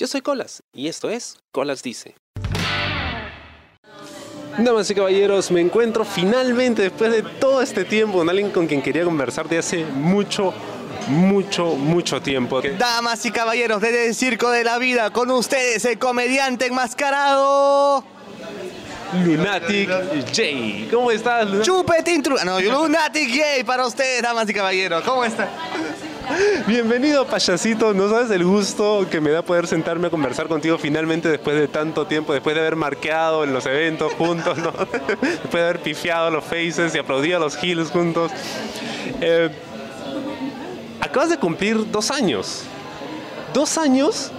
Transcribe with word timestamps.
Yo 0.00 0.06
soy 0.06 0.22
Colas 0.22 0.62
y 0.72 0.88
esto 0.88 1.10
es 1.10 1.36
Colas 1.52 1.82
Dice. 1.82 2.14
Damas 4.56 4.90
y 4.90 4.94
caballeros, 4.94 5.50
me 5.50 5.60
encuentro 5.60 6.06
finalmente 6.06 6.80
después 6.80 7.12
de 7.12 7.20
todo 7.22 7.60
este 7.60 7.84
tiempo 7.84 8.16
con 8.16 8.30
alguien 8.30 8.50
con 8.50 8.66
quien 8.66 8.80
quería 8.80 9.04
conversar 9.04 9.46
de 9.46 9.58
hace 9.58 9.84
mucho, 9.84 10.54
mucho, 11.08 11.74
mucho 11.76 12.22
tiempo. 12.22 12.62
Damas 12.78 13.26
y 13.26 13.30
caballeros 13.30 13.82
desde 13.82 14.06
el 14.08 14.14
Circo 14.14 14.50
de 14.50 14.64
la 14.64 14.78
Vida, 14.78 15.10
con 15.10 15.30
ustedes 15.32 15.84
el 15.84 15.98
comediante 15.98 16.64
enmascarado. 16.64 18.02
Lunatic 19.22 19.90
J. 20.34 20.90
¿Cómo 20.90 21.10
estás, 21.10 21.44
Lunatic? 21.44 21.66
Chupetín 21.66 22.22
Tru- 22.22 22.42
No, 22.42 22.58
Lunatic 22.58 23.28
J 23.28 23.66
para 23.66 23.86
ustedes, 23.86 24.22
damas 24.22 24.48
y 24.48 24.54
caballeros. 24.54 25.02
¿Cómo 25.04 25.26
están? 25.26 25.50
Bienvenido, 26.66 27.26
payasito. 27.26 27.92
No 27.94 28.08
sabes 28.08 28.30
el 28.30 28.44
gusto 28.44 29.06
que 29.10 29.20
me 29.20 29.30
da 29.30 29.42
poder 29.42 29.66
sentarme 29.66 30.06
a 30.06 30.10
conversar 30.10 30.46
contigo 30.48 30.78
finalmente 30.78 31.28
después 31.28 31.58
de 31.58 31.68
tanto 31.68 32.06
tiempo, 32.06 32.32
después 32.32 32.54
de 32.54 32.60
haber 32.60 32.76
marqueado 32.76 33.44
en 33.44 33.52
los 33.52 33.66
eventos 33.66 34.12
juntos, 34.14 34.58
¿no? 34.58 34.72
después 35.20 35.52
de 35.52 35.62
haber 35.62 35.80
pifiado 35.80 36.30
los 36.30 36.44
faces 36.44 36.94
y 36.94 36.98
aplaudido 36.98 37.38
a 37.38 37.40
los 37.40 37.60
heels 37.62 37.90
juntos. 37.90 38.30
Eh, 39.20 39.50
acabas 41.00 41.30
de 41.30 41.38
cumplir 41.38 41.90
dos 41.90 42.10
años. 42.10 42.62
Dos 43.52 43.78
años 43.78 44.30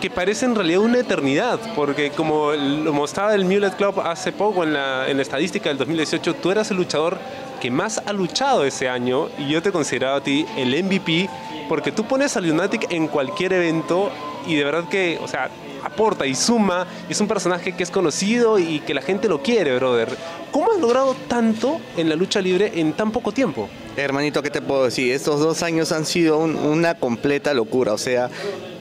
que 0.00 0.10
parece 0.10 0.46
en 0.46 0.54
realidad 0.54 0.80
una 0.80 0.98
eternidad, 0.98 1.60
porque 1.76 2.10
como 2.10 2.52
lo 2.52 2.92
mostraba 2.92 3.34
el 3.34 3.44
Mulet 3.44 3.76
Club 3.76 4.00
hace 4.00 4.32
poco 4.32 4.64
en 4.64 4.72
la, 4.72 5.08
en 5.08 5.16
la 5.16 5.22
estadística 5.22 5.68
del 5.68 5.78
2018, 5.78 6.34
tú 6.34 6.50
eras 6.50 6.70
el 6.70 6.78
luchador 6.78 7.18
que 7.62 7.70
más 7.70 8.02
ha 8.04 8.12
luchado 8.12 8.64
ese 8.64 8.88
año 8.88 9.28
y 9.38 9.48
yo 9.48 9.62
te 9.62 9.70
consideraba 9.70 10.16
a 10.16 10.20
ti 10.20 10.44
el 10.56 10.70
MVP 10.82 11.30
porque 11.68 11.92
tú 11.92 12.02
pones 12.02 12.36
a 12.36 12.40
Lunatic 12.40 12.90
en 12.92 13.06
cualquier 13.06 13.52
evento 13.52 14.10
y 14.48 14.56
de 14.56 14.64
verdad 14.64 14.88
que, 14.88 15.16
o 15.22 15.28
sea, 15.28 15.48
aporta 15.84 16.26
y 16.26 16.34
suma, 16.34 16.88
es 17.08 17.20
un 17.20 17.28
personaje 17.28 17.70
que 17.76 17.84
es 17.84 17.90
conocido 17.92 18.58
y 18.58 18.80
que 18.80 18.94
la 18.94 19.00
gente 19.00 19.28
lo 19.28 19.42
quiere, 19.42 19.76
brother. 19.76 20.08
¿Cómo 20.50 20.72
has 20.72 20.80
logrado 20.80 21.14
tanto 21.28 21.80
en 21.96 22.08
la 22.08 22.16
lucha 22.16 22.40
libre 22.40 22.72
en 22.74 22.94
tan 22.94 23.12
poco 23.12 23.30
tiempo? 23.30 23.68
Hermanito, 23.96 24.42
¿qué 24.42 24.50
te 24.50 24.60
puedo 24.60 24.84
decir? 24.84 25.12
Estos 25.12 25.38
dos 25.38 25.62
años 25.62 25.92
han 25.92 26.04
sido 26.04 26.38
un- 26.38 26.56
una 26.56 26.94
completa 26.96 27.54
locura. 27.54 27.92
O 27.92 27.98
sea, 27.98 28.28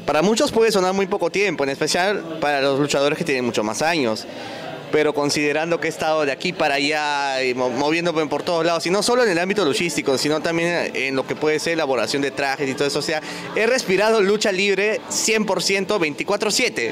para 0.08 0.24
muchos 0.24 0.52
puede 0.52 0.72
sonar 0.72 0.94
muy 0.94 1.06
poco 1.06 1.30
tiempo, 1.30 1.64
en 1.64 1.70
especial 1.70 2.24
para 2.42 2.62
los 2.62 2.80
luchadores 2.80 3.16
que 3.18 3.24
tienen 3.26 3.46
mucho 3.46 3.64
más 3.64 3.84
años. 3.84 4.26
Pero 4.92 5.14
considerando 5.14 5.80
que 5.80 5.88
he 5.88 5.90
estado 5.90 6.26
de 6.26 6.32
aquí 6.32 6.52
para 6.54 6.76
allá 6.76 7.44
y 7.44 7.54
mo- 7.54 7.70
moviéndome 7.70 8.26
por 8.28 8.44
todos 8.44 8.66
lados, 8.66 8.86
y 8.86 8.90
no 8.90 9.02
solo 9.02 9.24
en 9.24 9.30
el 9.30 9.40
ámbito 9.40 9.64
luchístico, 9.64 10.18
sino 10.18 10.42
también 10.42 10.92
en 10.94 11.16
lo 11.16 11.26
que 11.26 11.36
puede 11.36 11.60
ser 11.60 11.74
elaboración 11.74 12.22
de 12.22 12.32
trajes 12.32 12.70
y 12.70 12.74
todo 12.74 12.88
eso. 12.88 13.00
O 13.00 13.04
sea, 13.04 13.22
he 13.56 13.66
respirado 13.68 14.22
lucha 14.22 14.52
libre 14.52 15.00
100% 15.10 15.98
24-7. 16.00 16.92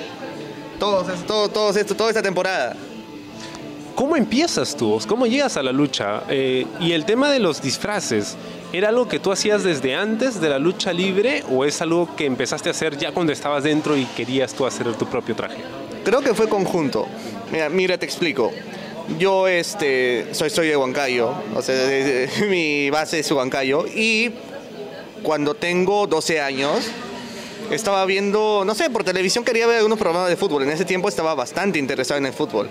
Todos, 0.79 1.09
es- 1.09 1.25
todo, 1.27 1.49
todos 1.49 1.75
esto, 1.75 1.95
toda 1.95 2.09
esta 2.09 2.21
temporada. 2.21 2.75
¿Cómo 3.95 4.15
empiezas 4.15 4.77
tú? 4.77 4.97
¿Cómo 5.07 5.27
llegas 5.27 5.57
a 5.57 5.63
la 5.63 5.73
lucha? 5.73 6.23
Eh, 6.29 6.65
y 6.79 6.93
el 6.93 7.03
tema 7.03 7.29
de 7.29 7.39
los 7.39 7.61
disfraces, 7.61 8.37
¿era 8.71 8.87
algo 8.87 9.09
que 9.09 9.19
tú 9.19 9.29
hacías 9.33 9.63
desde 9.65 9.93
antes 9.93 10.39
de 10.39 10.47
la 10.47 10.57
lucha 10.57 10.93
libre 10.93 11.43
o 11.51 11.65
es 11.65 11.81
algo 11.81 12.15
que 12.15 12.25
empezaste 12.25 12.69
a 12.69 12.71
hacer 12.71 12.97
ya 12.97 13.11
cuando 13.11 13.33
estabas 13.33 13.65
dentro 13.65 13.97
y 13.97 14.05
querías 14.05 14.53
tú 14.53 14.65
hacer 14.65 14.93
tu 14.95 15.05
propio 15.05 15.35
traje? 15.35 15.57
Creo 16.05 16.21
que 16.21 16.33
fue 16.33 16.47
conjunto. 16.47 17.07
Mira, 17.51 17.69
mira, 17.69 17.97
te 17.97 18.05
explico. 18.05 18.51
Yo 19.17 19.47
este, 19.47 20.27
soy, 20.33 20.49
soy 20.51 20.67
de 20.67 20.77
Huancayo, 20.77 21.33
o 21.55 21.61
sea, 21.61 21.75
de- 21.75 22.29
mi 22.47 22.89
base 22.91 23.19
es 23.19 23.31
Huancayo, 23.31 23.85
y 23.87 24.31
cuando 25.23 25.55
tengo 25.55 26.05
12 26.05 26.39
años, 26.41 26.85
estaba 27.71 28.05
viendo, 28.05 28.63
no 28.65 28.75
sé, 28.75 28.89
por 28.89 29.03
televisión 29.03 29.43
quería 29.43 29.65
ver 29.67 29.77
algunos 29.77 29.97
programas 29.97 30.29
de 30.29 30.35
fútbol. 30.37 30.63
En 30.63 30.69
ese 30.69 30.85
tiempo 30.85 31.09
estaba 31.09 31.33
bastante 31.33 31.79
interesado 31.79 32.19
en 32.19 32.27
el 32.27 32.33
fútbol. 32.33 32.69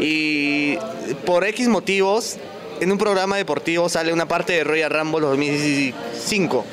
Y 0.00 0.76
por 1.24 1.44
X 1.44 1.68
motivos, 1.68 2.36
en 2.80 2.90
un 2.90 2.98
programa 2.98 3.36
deportivo 3.36 3.88
sale 3.88 4.12
una 4.12 4.26
parte 4.26 4.52
de 4.54 4.64
Royal 4.64 4.90
Rumble 4.90 5.20
2005. 5.20 6.64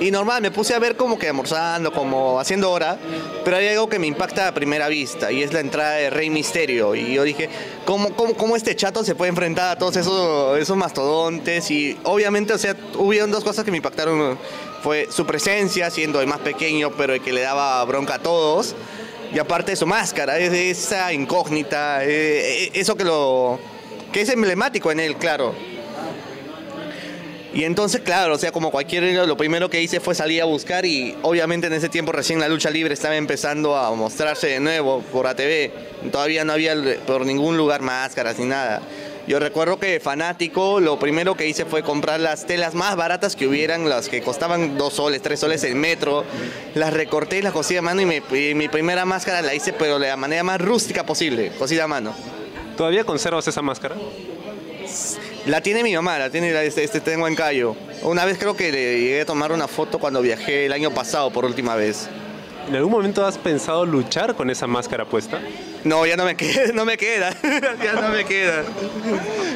Y 0.00 0.10
normal, 0.10 0.40
me 0.40 0.50
puse 0.50 0.74
a 0.74 0.78
ver 0.78 0.96
como 0.96 1.18
que 1.18 1.28
almorzando, 1.28 1.92
como 1.92 2.40
haciendo 2.40 2.70
hora, 2.70 2.98
pero 3.44 3.58
hay 3.58 3.68
algo 3.68 3.86
que 3.88 3.98
me 3.98 4.06
impacta 4.06 4.48
a 4.48 4.54
primera 4.54 4.88
vista 4.88 5.30
y 5.30 5.42
es 5.42 5.52
la 5.52 5.60
entrada 5.60 5.92
de 5.96 6.08
Rey 6.08 6.30
Misterio. 6.30 6.94
Y 6.94 7.12
yo 7.14 7.22
dije, 7.22 7.50
¿cómo, 7.84 8.14
cómo, 8.16 8.32
cómo 8.34 8.56
este 8.56 8.74
chato 8.74 9.04
se 9.04 9.14
puede 9.14 9.28
enfrentar 9.28 9.76
a 9.76 9.78
todos 9.78 9.96
esos, 9.96 10.58
esos 10.58 10.74
mastodontes? 10.76 11.70
Y 11.70 11.98
obviamente, 12.04 12.54
o 12.54 12.58
sea, 12.58 12.74
hubieron 12.96 13.30
dos 13.30 13.44
cosas 13.44 13.62
que 13.64 13.70
me 13.70 13.76
impactaron. 13.76 14.38
Fue 14.82 15.06
su 15.10 15.26
presencia, 15.26 15.90
siendo 15.90 16.22
el 16.22 16.26
más 16.26 16.38
pequeño, 16.38 16.92
pero 16.96 17.12
el 17.12 17.20
que 17.20 17.34
le 17.34 17.42
daba 17.42 17.84
bronca 17.84 18.14
a 18.14 18.18
todos. 18.20 18.74
Y 19.34 19.38
aparte 19.38 19.76
su 19.76 19.86
máscara, 19.86 20.38
es- 20.38 20.52
esa 20.54 21.12
incógnita, 21.12 22.02
eh, 22.04 22.64
eh, 22.64 22.70
eso 22.72 22.96
que 22.96 23.04
lo 23.04 23.60
que 24.12 24.22
es 24.22 24.28
emblemático 24.30 24.90
en 24.90 25.00
él, 25.00 25.16
claro. 25.16 25.54
Y 27.52 27.64
entonces, 27.64 28.00
claro, 28.02 28.34
o 28.34 28.38
sea, 28.38 28.52
como 28.52 28.70
cualquier, 28.70 29.02
lo 29.26 29.36
primero 29.36 29.68
que 29.68 29.82
hice 29.82 29.98
fue 29.98 30.14
salir 30.14 30.40
a 30.40 30.44
buscar 30.44 30.86
y 30.86 31.16
obviamente 31.22 31.66
en 31.66 31.72
ese 31.72 31.88
tiempo 31.88 32.12
recién 32.12 32.38
la 32.38 32.48
lucha 32.48 32.70
libre 32.70 32.94
estaba 32.94 33.16
empezando 33.16 33.76
a 33.76 33.92
mostrarse 33.94 34.46
de 34.46 34.60
nuevo 34.60 35.00
por 35.12 35.26
ATV. 35.26 35.70
Todavía 36.12 36.44
no 36.44 36.52
había 36.52 36.74
por 37.06 37.26
ningún 37.26 37.56
lugar 37.56 37.82
máscaras 37.82 38.38
ni 38.38 38.44
nada. 38.46 38.80
Yo 39.26 39.38
recuerdo 39.40 39.78
que 39.80 39.98
fanático, 40.00 40.78
lo 40.80 40.98
primero 40.98 41.36
que 41.36 41.48
hice 41.48 41.64
fue 41.64 41.82
comprar 41.82 42.20
las 42.20 42.46
telas 42.46 42.74
más 42.74 42.94
baratas 42.96 43.34
que 43.36 43.46
hubieran, 43.48 43.88
las 43.88 44.08
que 44.08 44.22
costaban 44.22 44.78
dos 44.78 44.94
soles, 44.94 45.20
tres 45.20 45.40
soles 45.40 45.62
el 45.64 45.74
metro. 45.74 46.24
Las 46.74 46.92
recorté 46.92 47.38
y 47.38 47.42
las 47.42 47.52
cosí 47.52 47.76
a 47.76 47.82
mano 47.82 48.00
y, 48.00 48.06
me- 48.06 48.22
y 48.32 48.54
mi 48.54 48.68
primera 48.68 49.04
máscara 49.04 49.42
la 49.42 49.54
hice, 49.54 49.72
pero 49.72 49.98
de 49.98 50.08
la 50.08 50.16
manera 50.16 50.42
más 50.44 50.60
rústica 50.60 51.04
posible, 51.04 51.50
cosida 51.58 51.84
a 51.84 51.88
mano. 51.88 52.14
¿Todavía 52.76 53.02
conservas 53.04 53.46
esa 53.48 53.60
máscara? 53.60 53.96
La 55.50 55.60
tiene 55.60 55.82
mi 55.82 55.92
mamá, 55.96 56.16
la 56.16 56.30
tiene 56.30 56.52
la- 56.52 56.62
este, 56.62 56.84
este 56.84 57.00
tengo 57.00 57.26
en 57.26 57.34
Cayo. 57.34 57.74
Una 58.02 58.24
vez 58.24 58.38
creo 58.38 58.54
que 58.54 58.70
le 58.70 59.00
llegué 59.00 59.22
a 59.22 59.26
tomar 59.26 59.50
una 59.50 59.66
foto 59.66 59.98
cuando 59.98 60.22
viajé 60.22 60.66
el 60.66 60.72
año 60.72 60.92
pasado 60.92 61.32
por 61.32 61.44
última 61.44 61.74
vez. 61.74 62.08
¿En 62.68 62.76
algún 62.76 62.92
momento 62.92 63.26
has 63.26 63.36
pensado 63.36 63.84
luchar 63.84 64.36
con 64.36 64.48
esa 64.48 64.68
máscara 64.68 65.04
puesta? 65.06 65.40
No, 65.82 66.06
ya 66.06 66.16
no 66.16 66.24
me 66.24 66.36
queda, 66.42 66.70
no 66.72 66.84
me 66.84 66.96
queda, 66.96 67.34
ya 67.82 67.94
no 68.00 68.10
me 68.10 68.24
queda. 68.24 68.62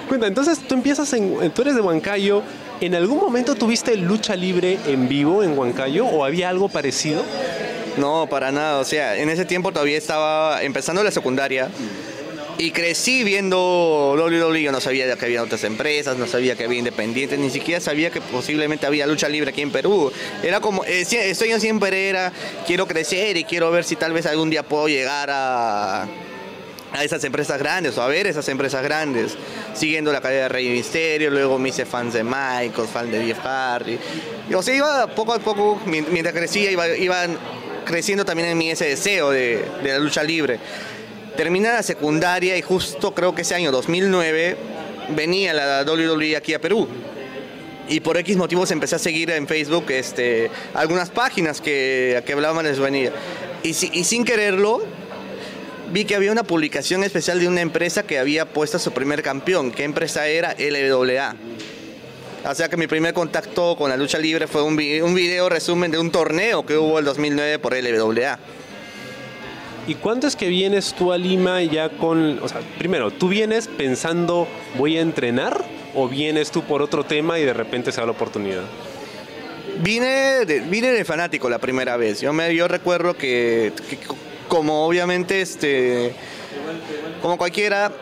Cuenta, 0.08 0.26
entonces 0.26 0.58
tú 0.66 0.74
empiezas 0.74 1.12
en. 1.12 1.52
Tú 1.52 1.62
eres 1.62 1.76
de 1.76 1.80
Huancayo. 1.80 2.42
¿En 2.80 2.96
algún 2.96 3.18
momento 3.18 3.54
tuviste 3.54 3.94
lucha 3.96 4.34
libre 4.34 4.80
en 4.88 5.08
vivo 5.08 5.44
en 5.44 5.56
Huancayo 5.56 6.06
o 6.06 6.24
había 6.24 6.48
algo 6.48 6.68
parecido? 6.68 7.22
No, 7.98 8.26
para 8.28 8.50
nada, 8.50 8.80
o 8.80 8.84
sea, 8.84 9.16
en 9.16 9.28
ese 9.28 9.44
tiempo 9.44 9.70
todavía 9.70 9.96
estaba 9.96 10.60
empezando 10.64 11.04
la 11.04 11.12
secundaria 11.12 11.68
y 12.58 12.70
crecí 12.70 13.24
viendo 13.24 14.14
WWE, 14.16 14.62
yo 14.62 14.70
no 14.72 14.80
sabía 14.80 15.16
que 15.16 15.24
había 15.24 15.42
otras 15.42 15.64
empresas, 15.64 16.16
no 16.16 16.26
sabía 16.26 16.54
que 16.56 16.64
había 16.64 16.78
independientes, 16.78 17.38
ni 17.38 17.50
siquiera 17.50 17.80
sabía 17.80 18.10
que 18.10 18.20
posiblemente 18.20 18.86
había 18.86 19.06
lucha 19.06 19.28
libre 19.28 19.50
aquí 19.50 19.62
en 19.62 19.70
Perú. 19.72 20.12
Era 20.42 20.60
como, 20.60 20.84
eh, 20.84 21.04
sie- 21.04 21.20
el 21.22 21.34
sueño 21.34 21.58
siempre 21.58 22.08
era, 22.08 22.32
quiero 22.66 22.86
crecer 22.86 23.36
y 23.36 23.44
quiero 23.44 23.70
ver 23.70 23.84
si 23.84 23.96
tal 23.96 24.12
vez 24.12 24.26
algún 24.26 24.50
día 24.50 24.62
puedo 24.62 24.86
llegar 24.88 25.30
a, 25.32 26.02
a 26.92 27.02
esas 27.04 27.24
empresas 27.24 27.58
grandes 27.58 27.98
o 27.98 28.02
a 28.02 28.06
ver 28.06 28.28
esas 28.28 28.48
empresas 28.48 28.82
grandes, 28.84 29.36
siguiendo 29.74 30.12
la 30.12 30.20
carrera 30.20 30.44
de 30.44 30.48
Rey 30.50 30.68
Misterio, 30.68 31.30
luego 31.30 31.58
me 31.58 31.70
hice 31.70 31.84
fans 31.84 32.14
de 32.14 32.22
Michael, 32.22 32.86
fan 32.92 33.10
de 33.10 33.24
Jeff 33.24 33.38
Hardy. 33.40 33.98
Y, 34.48 34.54
o 34.54 34.62
sea, 34.62 34.74
iba 34.76 35.06
poco 35.08 35.32
a 35.32 35.40
poco, 35.40 35.80
mien- 35.86 36.06
mientras 36.10 36.32
crecía, 36.34 36.70
iba, 36.70 36.86
iban 36.96 37.36
creciendo 37.84 38.24
también 38.24 38.48
en 38.50 38.56
mí 38.58 38.70
ese 38.70 38.86
deseo 38.86 39.30
de, 39.30 39.64
de 39.82 39.88
la 39.90 39.98
lucha 39.98 40.22
libre. 40.22 40.58
Terminé 41.36 41.68
la 41.68 41.82
secundaria 41.82 42.56
y 42.56 42.62
justo 42.62 43.12
creo 43.14 43.34
que 43.34 43.42
ese 43.42 43.54
año 43.54 43.72
2009 43.72 44.56
venía 45.16 45.52
la 45.52 45.82
WWE 45.84 46.36
aquí 46.36 46.54
a 46.54 46.60
Perú. 46.60 46.86
Y 47.88 48.00
por 48.00 48.16
X 48.16 48.36
motivos 48.36 48.70
empecé 48.70 48.96
a 48.96 48.98
seguir 48.98 49.30
en 49.30 49.46
Facebook 49.46 49.86
este, 49.90 50.50
algunas 50.74 51.10
páginas 51.10 51.60
que, 51.60 52.22
que 52.24 52.32
hablaban 52.32 52.64
de 52.64 52.74
su 52.74 52.82
venida. 52.82 53.10
Y, 53.62 53.74
si- 53.74 53.90
y 53.92 54.04
sin 54.04 54.24
quererlo, 54.24 54.82
vi 55.92 56.04
que 56.04 56.14
había 56.14 56.32
una 56.32 56.44
publicación 56.44 57.04
especial 57.04 57.40
de 57.40 57.48
una 57.48 57.60
empresa 57.60 58.04
que 58.04 58.18
había 58.18 58.46
puesto 58.46 58.76
a 58.78 58.80
su 58.80 58.92
primer 58.92 59.22
campeón. 59.22 59.70
¿Qué 59.70 59.84
empresa 59.84 60.26
era? 60.28 60.54
LWA. 60.58 61.34
O 62.48 62.54
sea 62.54 62.68
que 62.68 62.76
mi 62.76 62.86
primer 62.86 63.12
contacto 63.12 63.74
con 63.76 63.90
la 63.90 63.96
lucha 63.96 64.18
libre 64.18 64.46
fue 64.46 64.62
un, 64.62 64.76
vi- 64.76 65.00
un 65.00 65.14
video 65.14 65.48
resumen 65.48 65.90
de 65.90 65.98
un 65.98 66.10
torneo 66.10 66.64
que 66.64 66.76
hubo 66.76 66.98
el 66.98 67.04
2009 67.04 67.58
por 67.58 67.74
LWA. 67.74 68.38
¿Y 69.86 69.96
cuánto 69.96 70.26
es 70.26 70.34
que 70.36 70.48
vienes 70.48 70.94
tú 70.94 71.12
a 71.12 71.18
Lima 71.18 71.62
ya 71.62 71.90
con, 71.90 72.38
o 72.42 72.48
sea, 72.48 72.60
primero, 72.78 73.10
¿tú 73.10 73.28
vienes 73.28 73.68
pensando 73.68 74.48
voy 74.78 74.96
a 74.96 75.02
entrenar 75.02 75.62
o 75.94 76.08
vienes 76.08 76.50
tú 76.50 76.62
por 76.62 76.80
otro 76.80 77.04
tema 77.04 77.38
y 77.38 77.44
de 77.44 77.52
repente 77.52 77.92
se 77.92 78.00
da 78.00 78.06
la 78.06 78.12
oportunidad? 78.12 78.62
Vine 79.80 80.44
de, 80.46 80.60
vine 80.60 80.90
de 80.92 81.04
fanático 81.04 81.50
la 81.50 81.58
primera 81.58 81.96
vez. 81.98 82.20
Yo, 82.20 82.32
me, 82.32 82.54
yo 82.54 82.66
recuerdo 82.68 83.14
que, 83.14 83.72
que 83.90 83.96
co- 83.98 84.16
como 84.48 84.86
obviamente, 84.86 85.42
este, 85.42 86.14
como 87.20 87.36
cualquiera, 87.36 87.92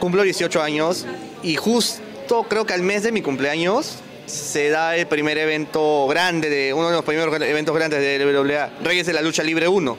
cumplo 0.00 0.22
18 0.22 0.60
años 0.62 1.06
y 1.44 1.54
justo 1.56 2.42
creo 2.48 2.64
que 2.66 2.72
al 2.74 2.82
mes 2.82 3.02
de 3.04 3.12
mi 3.12 3.22
cumpleaños 3.22 3.96
se 4.26 4.70
da 4.70 4.96
el 4.96 5.06
primer 5.06 5.38
evento 5.38 6.06
grande, 6.08 6.48
de 6.48 6.72
uno 6.74 6.88
de 6.88 6.94
los 6.96 7.04
primeros 7.04 7.34
eventos 7.40 7.74
grandes 7.74 8.00
de 8.00 8.24
WWA, 8.24 8.70
Reyes 8.82 9.06
de 9.06 9.12
la 9.12 9.22
Lucha 9.22 9.42
Libre 9.42 9.68
1. 9.68 9.96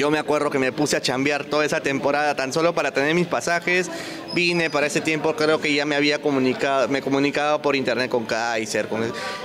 Yo 0.00 0.10
me 0.10 0.18
acuerdo 0.18 0.48
que 0.48 0.58
me 0.58 0.72
puse 0.72 0.96
a 0.96 1.02
chambear 1.02 1.44
toda 1.44 1.66
esa 1.66 1.82
temporada 1.82 2.34
tan 2.34 2.54
solo 2.54 2.74
para 2.74 2.90
tener 2.90 3.14
mis 3.14 3.26
pasajes. 3.26 3.90
Vine 4.32 4.70
para 4.70 4.86
ese 4.86 5.02
tiempo, 5.02 5.36
creo 5.36 5.60
que 5.60 5.74
ya 5.74 5.84
me 5.84 5.94
había 5.94 6.22
comunicado, 6.22 6.88
me 6.88 7.02
comunicaba 7.02 7.60
por 7.60 7.76
internet 7.76 8.10
con 8.10 8.24
Kaiser, 8.24 8.88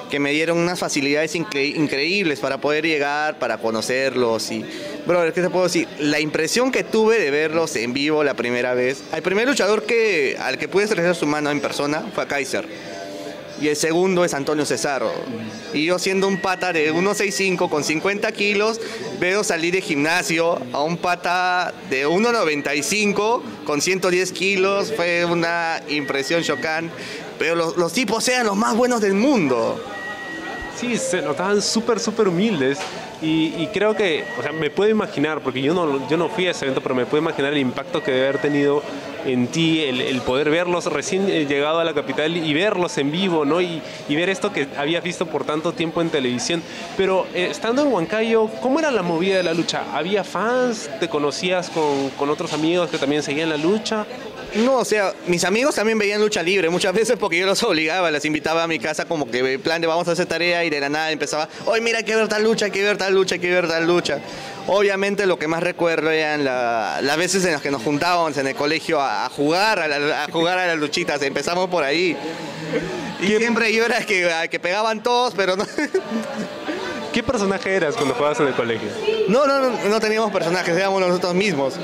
que 0.10 0.18
me 0.18 0.32
dieron 0.32 0.58
unas 0.58 0.80
facilidades 0.80 1.36
increíbles 1.36 2.40
para 2.40 2.60
poder 2.60 2.86
llegar, 2.86 3.38
para 3.38 3.58
conocerlos. 3.58 4.50
Y, 4.50 4.64
bro, 5.06 5.26
¿qué 5.34 5.42
te 5.42 5.50
puedo 5.50 5.66
decir? 5.66 5.90
La 6.00 6.22
impresión 6.22 6.72
que 6.72 6.86
tuve 6.86 7.20
de 7.20 7.32
verlos 7.32 7.76
en 7.76 7.92
vivo 7.92 8.24
la 8.24 8.36
primera 8.36 8.74
vez, 8.74 9.04
el 9.12 9.24
primer 9.24 9.50
luchador 9.50 9.84
que, 9.84 10.38
al 10.40 10.58
que 10.58 10.70
pude 10.70 10.86
estrechar 10.86 11.16
su 11.16 11.26
mano 11.26 11.52
en 11.52 11.60
persona 11.60 12.02
fue 12.16 12.28
Kaiser 12.28 12.95
y 13.62 13.68
el 13.70 13.76
segundo 13.76 14.26
es 14.26 14.34
Antonio 14.34 14.66
Cesaro. 14.66 15.12
Y 15.74 15.86
yo 15.86 16.00
siendo 16.00 16.28
un 16.28 16.42
pata 16.42 16.74
de 16.74 16.94
1,65 16.94 17.70
con 17.70 17.84
50 17.84 18.32
kilos, 18.32 18.80
veo 19.20 19.44
salir 19.44 19.74
de 19.74 19.82
gimnasio 19.82 20.60
a 20.74 20.82
un 20.82 20.98
pata 20.98 21.74
de 21.90 22.08
1,95 22.08 23.42
con 23.66 23.82
110 23.82 24.32
kilos, 24.32 24.94
fue 24.96 25.26
una 25.26 25.82
impresión 25.90 26.44
chocante, 26.44 26.94
pero 27.40 27.56
los, 27.56 27.94
tipos 27.94 28.28
eran 28.28 28.46
los 28.46 28.56
más 28.56 28.76
buenos 28.76 29.02
del 29.02 29.14
mundo. 29.14 29.82
Sí, 30.76 30.98
se 30.98 31.22
notaban 31.22 31.62
súper, 31.62 32.00
súper 32.00 32.28
humildes. 32.28 32.80
Y, 33.22 33.68
creo 33.68 33.96
que, 33.96 34.24
o 34.38 34.44
sea, 34.44 34.52
me 34.52 34.70
puedo 34.70 34.92
imaginar, 34.92 35.40
porque 35.40 35.62
yo 35.62 35.74
no, 35.74 36.08
yo 36.08 36.18
no 36.18 36.30
fui 36.30 36.48
a 36.48 36.52
ese 36.52 36.66
evento, 36.66 36.82
pero 36.82 36.94
me 36.94 37.06
puedo 37.06 37.24
imaginar 37.24 37.54
el 37.54 37.60
impacto 37.60 38.04
que 38.04 38.12
debe 38.12 38.28
haber 38.28 38.42
tenido 38.42 38.84
en 39.26 39.48
ti 39.48 39.82
el, 39.82 40.22
poder 40.22 40.52
verlos 40.52 40.86
recién 40.86 41.28
eh, 41.30 41.46
llegado 41.48 41.80
a 41.80 41.84
la 41.84 41.94
capital 41.94 42.38
y 42.38 42.54
verlos 42.54 42.98
en 43.00 43.12
vivo, 43.12 43.44
¿no? 43.44 43.62
Y, 43.62 43.82
ver 44.10 44.30
esto 44.30 44.54
que 44.54 44.68
habías 44.78 45.04
visto 45.04 45.26
por 45.26 45.44
tanto 45.44 45.72
tiempo 45.72 46.02
en 46.02 46.10
televisión. 46.10 46.62
Pero 46.98 47.26
eh, 47.34 47.48
estando 47.50 47.82
en 47.82 47.92
Huancayo, 47.92 48.50
¿cómo 48.62 48.78
era 48.78 48.92
la 48.92 49.02
movida 49.02 49.38
de 49.38 49.44
la 49.44 49.54
lucha? 49.54 49.86
¿Había 49.94 50.24
fans? 50.24 50.90
¿Te 51.00 51.10
conocías 51.10 51.70
con, 51.70 52.10
con 52.12 52.30
otros 52.30 52.54
amigos 52.54 52.90
que 52.90 52.98
también 52.98 53.24
seguían 53.24 53.50
la 53.50 53.58
lucha? 53.58 54.06
No, 54.56 54.78
o 54.78 54.86
sea, 54.86 55.14
mis 55.28 55.44
amigos 55.44 55.76
también 55.76 55.98
veían 55.98 56.22
lucha 56.22 56.42
libre 56.42 56.70
muchas 56.70 56.94
veces 56.94 57.18
porque 57.20 57.38
yo 57.38 57.46
los 57.46 57.62
obligaba, 57.64 58.10
les 58.10 58.24
invitaba 58.24 58.64
a 58.64 58.68
mi 58.68 58.80
casa 58.80 59.04
como 59.04 59.30
que 59.30 59.40
en 59.40 59.62
plan 59.62 59.82
de 59.82 59.88
vamos 59.88 60.08
a 60.08 60.14
hacer 60.14 60.28
tarea 60.28 60.64
y 60.64 60.70
de 60.70 60.80
la 60.80 60.88
nada 60.88 61.12
empezaba, 61.12 61.50
hoy 61.66 61.82
mira, 61.82 61.98
hay 61.98 62.06
que 62.06 62.16
ver 62.16 62.30
tal 62.30 62.44
lucha, 62.44 62.66
hay 62.66 62.72
que 62.72 62.82
ver 62.82 62.98
tal 62.98 63.14
lucha, 63.14 63.36
hay 63.36 63.42
que 63.42 63.52
ver 63.52 63.68
tal 63.68 63.86
lucha. 63.86 64.20
Obviamente 64.68 65.26
lo 65.26 65.38
que 65.38 65.50
más 65.50 65.62
recuerdo 65.62 66.10
eran 66.10 66.46
las 66.46 67.18
veces 67.18 67.44
en 67.44 67.52
las 67.52 67.62
que 67.62 67.70
nos 67.70 67.84
juntábamos 67.84 68.38
en 68.38 68.48
el 68.48 68.56
colegio 68.56 69.02
a, 69.02 69.30
jugar, 69.30 69.80
a, 69.80 70.32
jugar 70.32 70.58
a 70.58 70.68
las 70.68 70.78
luchitas, 70.78 71.22
empezamos 71.22 71.70
por 71.70 71.84
ahí. 71.84 72.16
Y 73.22 73.28
siempre 73.28 73.74
yo 73.74 73.84
era 73.86 74.06
que, 74.06 74.48
que 74.50 74.60
pegaban 74.60 75.04
todos, 75.04 75.34
pero 75.36 75.58
no... 75.58 75.66
¿Qué 77.14 77.24
personaje 77.24 77.74
eras 77.74 77.96
cuando 77.96 78.14
jugabas 78.14 78.40
en 78.42 78.48
el 78.48 78.54
colegio? 78.54 78.90
No, 79.30 79.46
no, 79.48 79.60
no, 79.60 79.90
no 79.90 80.00
teníamos 80.02 80.32
personajes, 80.32 80.76
éramos 80.76 81.00
nosotros 81.00 81.34
mismos 81.34 81.76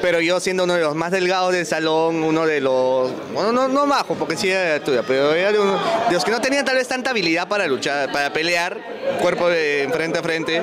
pero 0.00 0.20
yo 0.20 0.40
siendo 0.40 0.64
uno 0.64 0.74
de 0.74 0.80
los 0.80 0.94
más 0.94 1.10
delgados 1.10 1.52
del 1.52 1.66
salón, 1.66 2.22
uno 2.22 2.46
de 2.46 2.60
los, 2.60 3.10
bueno, 3.32 3.52
no, 3.52 3.68
no 3.68 3.86
majo, 3.86 4.14
porque 4.14 4.36
sí 4.36 4.50
era 4.50 4.60
de 4.62 4.76
estudia, 4.76 5.02
pero 5.02 5.34
era 5.34 5.52
de, 5.52 5.58
los 6.10 6.24
que 6.24 6.30
no 6.30 6.40
tenían 6.40 6.64
tal 6.64 6.76
vez 6.76 6.88
tanta 6.88 7.10
habilidad 7.10 7.48
para 7.48 7.66
luchar, 7.66 8.10
para 8.12 8.32
pelear, 8.32 8.78
cuerpo 9.20 9.48
de 9.48 9.88
frente 9.92 10.18
a 10.18 10.22
frente. 10.22 10.62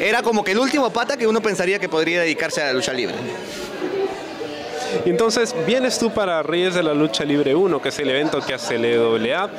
Era 0.00 0.22
como 0.22 0.44
que 0.44 0.52
el 0.52 0.58
último 0.58 0.90
pata 0.90 1.16
que 1.16 1.26
uno 1.26 1.40
pensaría 1.40 1.78
que 1.78 1.88
podría 1.88 2.20
dedicarse 2.20 2.62
a 2.62 2.66
la 2.66 2.72
lucha 2.72 2.92
libre. 2.92 3.16
Entonces 5.04 5.54
vienes 5.66 5.98
tú 5.98 6.10
para 6.10 6.42
Reyes 6.42 6.74
de 6.74 6.82
la 6.82 6.94
Lucha 6.94 7.24
Libre 7.24 7.54
1, 7.54 7.82
que 7.82 7.90
es 7.90 7.98
el 7.98 8.08
evento 8.08 8.40
que 8.40 8.54
hace 8.54 8.78
LWA, 8.78 9.50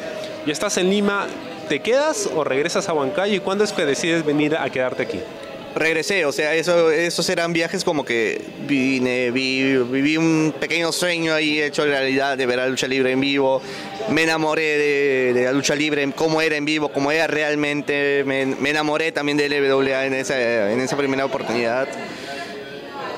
y 0.45 0.51
estás 0.51 0.77
en 0.77 0.89
Lima. 0.89 1.27
¿Te 1.67 1.81
quedas 1.81 2.27
o 2.35 2.43
regresas 2.43 2.89
a 2.89 2.93
Huancayo? 2.93 3.35
¿Y 3.35 3.39
cuándo 3.39 3.63
es 3.63 3.71
que 3.71 3.85
decides 3.85 4.25
venir 4.25 4.55
a 4.55 4.67
quedarte 4.71 5.03
aquí? 5.03 5.19
Regresé, 5.75 6.25
o 6.25 6.31
sea, 6.31 6.55
eso, 6.55 6.91
esos 6.91 7.27
eran 7.29 7.53
viajes 7.53 7.83
como 7.83 8.03
que 8.03 8.41
vine, 8.67 9.31
viví 9.31 10.17
un 10.17 10.53
pequeño 10.59 10.91
sueño 10.91 11.33
ahí 11.33 11.61
hecho 11.61 11.85
realidad 11.85 12.37
de 12.37 12.45
ver 12.45 12.57
la 12.57 12.67
lucha 12.67 12.87
libre 12.87 13.11
en 13.11 13.19
vivo, 13.19 13.61
me 14.09 14.23
enamoré 14.23 15.33
de, 15.33 15.43
la 15.43 15.51
lucha 15.51 15.75
libre, 15.75 16.11
cómo 16.15 16.41
era 16.41 16.55
en 16.55 16.65
vivo, 16.65 16.89
cómo 16.89 17.11
era 17.11 17.27
realmente, 17.27 18.23
me, 18.25 18.41
enamoré 18.69 19.11
también 19.11 19.37
de 19.37 19.49
LWA 19.49 20.05
en 20.05 20.13
esa, 20.13 20.71
en 20.71 20.79
esa 20.79 20.97
primera 20.97 21.25
oportunidad. 21.25 21.87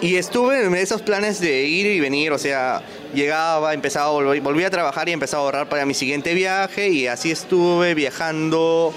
Y 0.01 0.15
estuve 0.15 0.65
en 0.65 0.73
esos 0.73 1.03
planes 1.03 1.39
de 1.39 1.63
ir 1.63 1.85
y 1.85 1.99
venir, 1.99 2.31
o 2.31 2.39
sea, 2.39 2.81
llegaba, 3.13 3.73
empezaba, 3.75 4.09
volví, 4.09 4.39
volví 4.39 4.63
a 4.63 4.69
trabajar 4.71 5.07
y 5.07 5.11
empezaba 5.11 5.43
a 5.43 5.45
ahorrar 5.45 5.69
para 5.69 5.85
mi 5.85 5.93
siguiente 5.93 6.33
viaje 6.33 6.89
y 6.89 7.05
así 7.05 7.29
estuve 7.29 7.93
viajando 7.93 8.93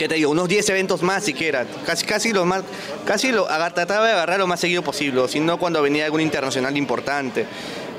¿qué 0.00 0.08
te 0.08 0.14
digo? 0.14 0.30
Unos 0.30 0.48
10 0.48 0.68
eventos 0.70 1.02
más 1.02 1.22
siquiera. 1.22 1.66
Casi, 1.84 2.06
casi 2.06 2.32
lo 2.32 2.46
más, 2.46 2.62
casi 3.04 3.32
lo, 3.32 3.46
trataba 3.46 4.06
de 4.06 4.12
agarrar 4.12 4.38
lo 4.38 4.46
más 4.46 4.58
seguido 4.58 4.82
posible, 4.82 5.28
sino 5.28 5.58
cuando 5.58 5.82
venía 5.82 6.06
algún 6.06 6.22
internacional 6.22 6.74
importante. 6.76 7.46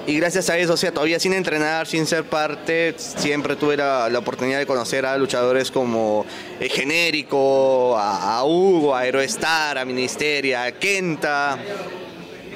Y 0.07 0.17
gracias 0.17 0.49
a 0.49 0.57
eso, 0.57 0.73
o 0.73 0.77
sea, 0.77 0.91
todavía 0.91 1.19
sin 1.19 1.33
entrenar, 1.33 1.85
sin 1.85 2.07
ser 2.07 2.23
parte, 2.23 2.95
siempre 2.97 3.55
tuve 3.55 3.77
la, 3.77 4.09
oportunidad 4.17 4.57
de 4.57 4.65
conocer 4.65 5.05
a 5.05 5.15
luchadores 5.15 5.69
como 5.69 6.25
eh, 6.59 6.69
Genérico, 6.69 7.95
a, 7.95 8.43
Hugo, 8.43 8.95
a 8.95 9.01
Aerostar, 9.01 9.77
a 9.77 9.85
Ministeria, 9.85 10.63
a 10.63 10.71
Kenta. 10.71 11.59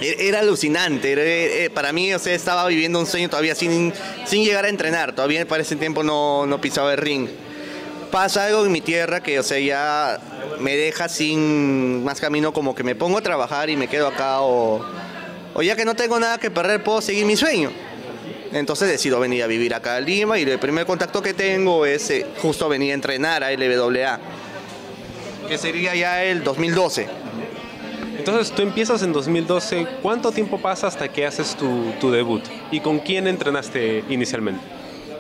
E, 0.02 0.28
era 0.28 0.40
alucinante, 0.40 1.14
eh, 1.66 1.70
para 1.70 1.94
mí, 1.94 2.12
o 2.16 2.20
sea, 2.20 2.34
estaba 2.34 2.68
viviendo 2.68 3.00
un 3.00 3.06
sueño 3.06 3.30
todavía 3.30 3.54
sin, 3.54 3.94
sin 4.26 4.44
llegar 4.44 4.66
a 4.66 4.70
entrenar, 4.70 5.14
todavía 5.14 5.48
para 5.48 5.62
ese 5.62 5.76
tiempo 5.76 6.04
no, 6.04 6.48
no 6.48 6.60
pisaba 6.60 6.94
el 6.94 6.98
ring 6.98 7.30
pasa 8.16 8.46
algo 8.46 8.66
en 8.66 8.72
mi 8.72 8.80
tierra 8.80 9.22
que, 9.22 9.38
o 9.38 9.44
sea, 9.44 9.60
ya 9.60 10.22
me 10.62 10.78
deja 10.78 11.10
sin 11.10 12.02
más 12.06 12.22
camino, 12.22 12.54
como 12.54 12.74
que 12.74 12.82
me 12.82 12.96
pongo 12.96 13.18
a 13.18 13.22
trabajar 13.22 13.70
y 13.70 13.76
me 13.76 13.90
quedo 13.90 14.08
acá, 14.08 14.40
o, 14.40 14.82
o 15.54 15.62
ya 15.62 15.76
que 15.76 15.84
no 15.84 15.96
tengo 15.96 16.18
nada 16.18 16.38
que 16.38 16.50
perder, 16.50 16.82
puedo 16.82 17.02
seguir 17.02 17.26
mi 17.26 17.36
sueño. 17.36 17.74
Entonces 18.54 18.88
decido 18.88 19.20
venir 19.20 19.44
a 19.44 19.48
vivir 19.48 19.74
acá 19.74 19.98
a 19.98 20.00
Lima 20.00 20.40
y 20.40 20.44
el 20.44 20.60
primer 20.60 20.86
contacto 20.86 21.22
que 21.22 21.34
tengo 21.34 21.86
es 21.86 22.10
eh, 22.10 22.26
justo 22.42 22.70
venir 22.70 22.92
a 22.92 22.94
entrenar 22.94 23.44
a 23.44 23.52
LWA, 23.52 24.18
que 25.50 25.58
sería 25.58 25.94
ya 25.94 26.24
el 26.24 26.42
2012. 26.42 27.10
Entonces 28.18 28.56
tú 28.56 28.62
empiezas 28.62 29.04
en 29.04 29.12
2012, 29.12 29.88
¿cuánto 30.02 30.32
tiempo 30.32 30.58
pasa 30.62 30.88
hasta 30.88 31.10
que 31.10 31.26
haces 31.26 31.54
tu, 31.58 31.92
tu 32.00 32.12
debut? 32.12 32.46
¿Y 32.72 32.80
con 32.80 33.00
quién 33.00 33.28
entrenaste 33.28 34.06
inicialmente? 34.08 34.75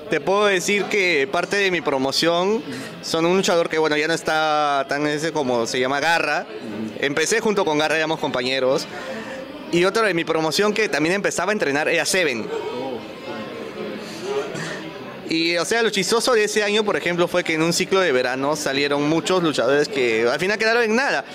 Te 0.09 0.21
puedo 0.21 0.45
decir 0.45 0.85
que 0.85 1.27
parte 1.31 1.57
de 1.57 1.71
mi 1.71 1.81
promoción 1.81 2.63
son 3.01 3.25
un 3.25 3.37
luchador 3.37 3.69
que, 3.69 3.77
bueno, 3.77 3.97
ya 3.97 4.07
no 4.07 4.13
está 4.13 4.85
tan 4.87 5.07
ese 5.07 5.31
como 5.31 5.67
se 5.67 5.79
llama 5.79 5.99
Garra. 5.99 6.45
Empecé 6.99 7.39
junto 7.39 7.65
con 7.65 7.77
Garra, 7.77 7.95
éramos 7.95 8.19
compañeros. 8.19 8.87
Y 9.71 9.83
otro 9.85 10.05
de 10.05 10.13
mi 10.13 10.23
promoción 10.23 10.73
que 10.73 10.89
también 10.89 11.15
empezaba 11.15 11.51
a 11.51 11.53
entrenar 11.53 11.89
era 11.89 12.05
Seven. 12.05 12.47
Y, 15.29 15.57
o 15.57 15.65
sea, 15.65 15.81
lo 15.81 15.89
chistoso 15.89 16.33
de 16.33 16.43
ese 16.43 16.63
año, 16.63 16.83
por 16.83 16.95
ejemplo, 16.95 17.27
fue 17.27 17.43
que 17.43 17.55
en 17.55 17.63
un 17.63 17.73
ciclo 17.73 17.99
de 17.99 18.11
verano 18.11 18.55
salieron 18.55 19.09
muchos 19.09 19.41
luchadores 19.41 19.87
que 19.87 20.27
al 20.31 20.39
final 20.39 20.57
quedaron 20.57 20.83
en 20.83 20.95
nada. 20.95 21.25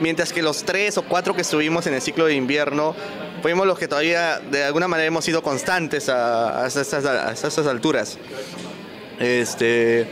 Mientras 0.00 0.32
que 0.32 0.42
los 0.42 0.62
tres 0.62 0.98
o 0.98 1.02
cuatro 1.02 1.34
que 1.34 1.42
estuvimos 1.42 1.86
en 1.86 1.94
el 1.94 2.02
ciclo 2.02 2.26
de 2.26 2.34
invierno 2.34 2.94
fuimos 3.42 3.66
los 3.66 3.78
que 3.78 3.88
todavía 3.88 4.38
de 4.38 4.64
alguna 4.64 4.88
manera 4.88 5.06
hemos 5.06 5.24
sido 5.24 5.42
constantes 5.42 6.08
a, 6.08 6.66
estas, 6.66 7.66
alturas. 7.66 8.18
Este, 9.18 10.06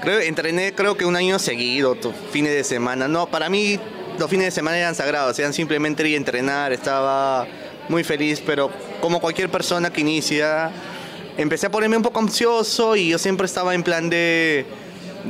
creo, 0.00 0.20
entrené 0.20 0.74
creo 0.74 0.96
que 0.96 1.04
un 1.04 1.16
año 1.16 1.38
seguido, 1.38 1.96
fines 2.30 2.52
de 2.52 2.64
semana. 2.64 3.08
No, 3.08 3.26
para 3.26 3.48
mí 3.48 3.78
los 4.18 4.30
fines 4.30 4.46
de 4.46 4.50
semana 4.50 4.78
eran 4.78 4.94
sagrados, 4.94 5.38
eran 5.38 5.52
simplemente 5.52 6.06
ir 6.08 6.14
a 6.14 6.16
entrenar, 6.16 6.72
estaba 6.72 7.46
muy 7.88 8.04
feliz, 8.04 8.42
pero 8.44 8.70
como 9.00 9.20
cualquier 9.20 9.50
persona 9.50 9.90
que 9.90 10.00
inicia, 10.00 10.70
empecé 11.36 11.66
a 11.66 11.70
ponerme 11.70 11.96
un 11.96 12.02
poco 12.02 12.20
ansioso 12.20 12.96
y 12.96 13.10
yo 13.10 13.18
siempre 13.18 13.46
estaba 13.46 13.74
en 13.74 13.82
plan 13.82 14.08
de, 14.08 14.66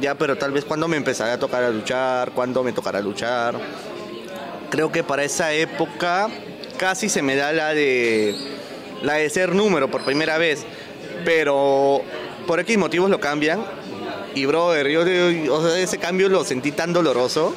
ya, 0.01 0.15
pero 0.15 0.37
tal 0.37 0.53
vez 0.53 0.65
cuando 0.65 0.89
me 0.89 0.97
empezaré 0.97 1.33
a 1.33 1.39
tocar 1.39 1.65
a 1.65 1.71
luchar, 1.71 2.33
cuando 2.33 2.63
me 2.63 2.73
tocará 2.73 3.01
luchar. 3.01 3.57
Creo 4.71 4.91
que 4.91 5.05
para 5.05 5.25
esa 5.25 5.53
época 5.53 6.29
casi 6.77 7.09
se 7.09 7.23
me 7.23 7.37
da 7.37 7.53
la 7.53 7.75
de 7.75 8.35
la 9.03 9.15
de 9.15 9.31
ser 9.31 9.55
número 9.55 9.91
por 9.91 10.05
primera 10.05 10.39
vez, 10.39 10.65
pero 11.25 12.03
por 12.47 12.61
X 12.61 12.79
motivos 12.79 13.11
lo 13.11 13.21
cambian. 13.21 13.65
Y 14.35 14.45
brother, 14.47 14.89
yo 14.89 15.03
ese 15.75 15.99
cambio 15.99 16.29
lo 16.29 16.45
sentí 16.45 16.71
tan 16.73 16.93
doloroso 16.93 17.55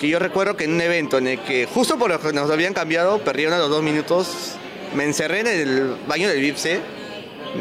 que 0.00 0.08
yo 0.08 0.18
recuerdo 0.18 0.56
que 0.56 0.64
en 0.64 0.72
un 0.72 0.80
evento 0.80 1.18
en 1.18 1.28
el 1.28 1.38
que 1.38 1.66
justo 1.66 1.96
por 1.96 2.10
lo 2.10 2.20
que 2.20 2.32
nos 2.32 2.50
habían 2.50 2.74
cambiado, 2.74 3.20
perdieron 3.20 3.54
a 3.54 3.58
los 3.58 3.70
dos 3.70 3.84
minutos, 3.84 4.56
me 4.96 5.04
encerré 5.04 5.40
en 5.40 5.46
el 5.46 5.96
baño 6.08 6.28
del 6.28 6.40
Vipse 6.40 6.80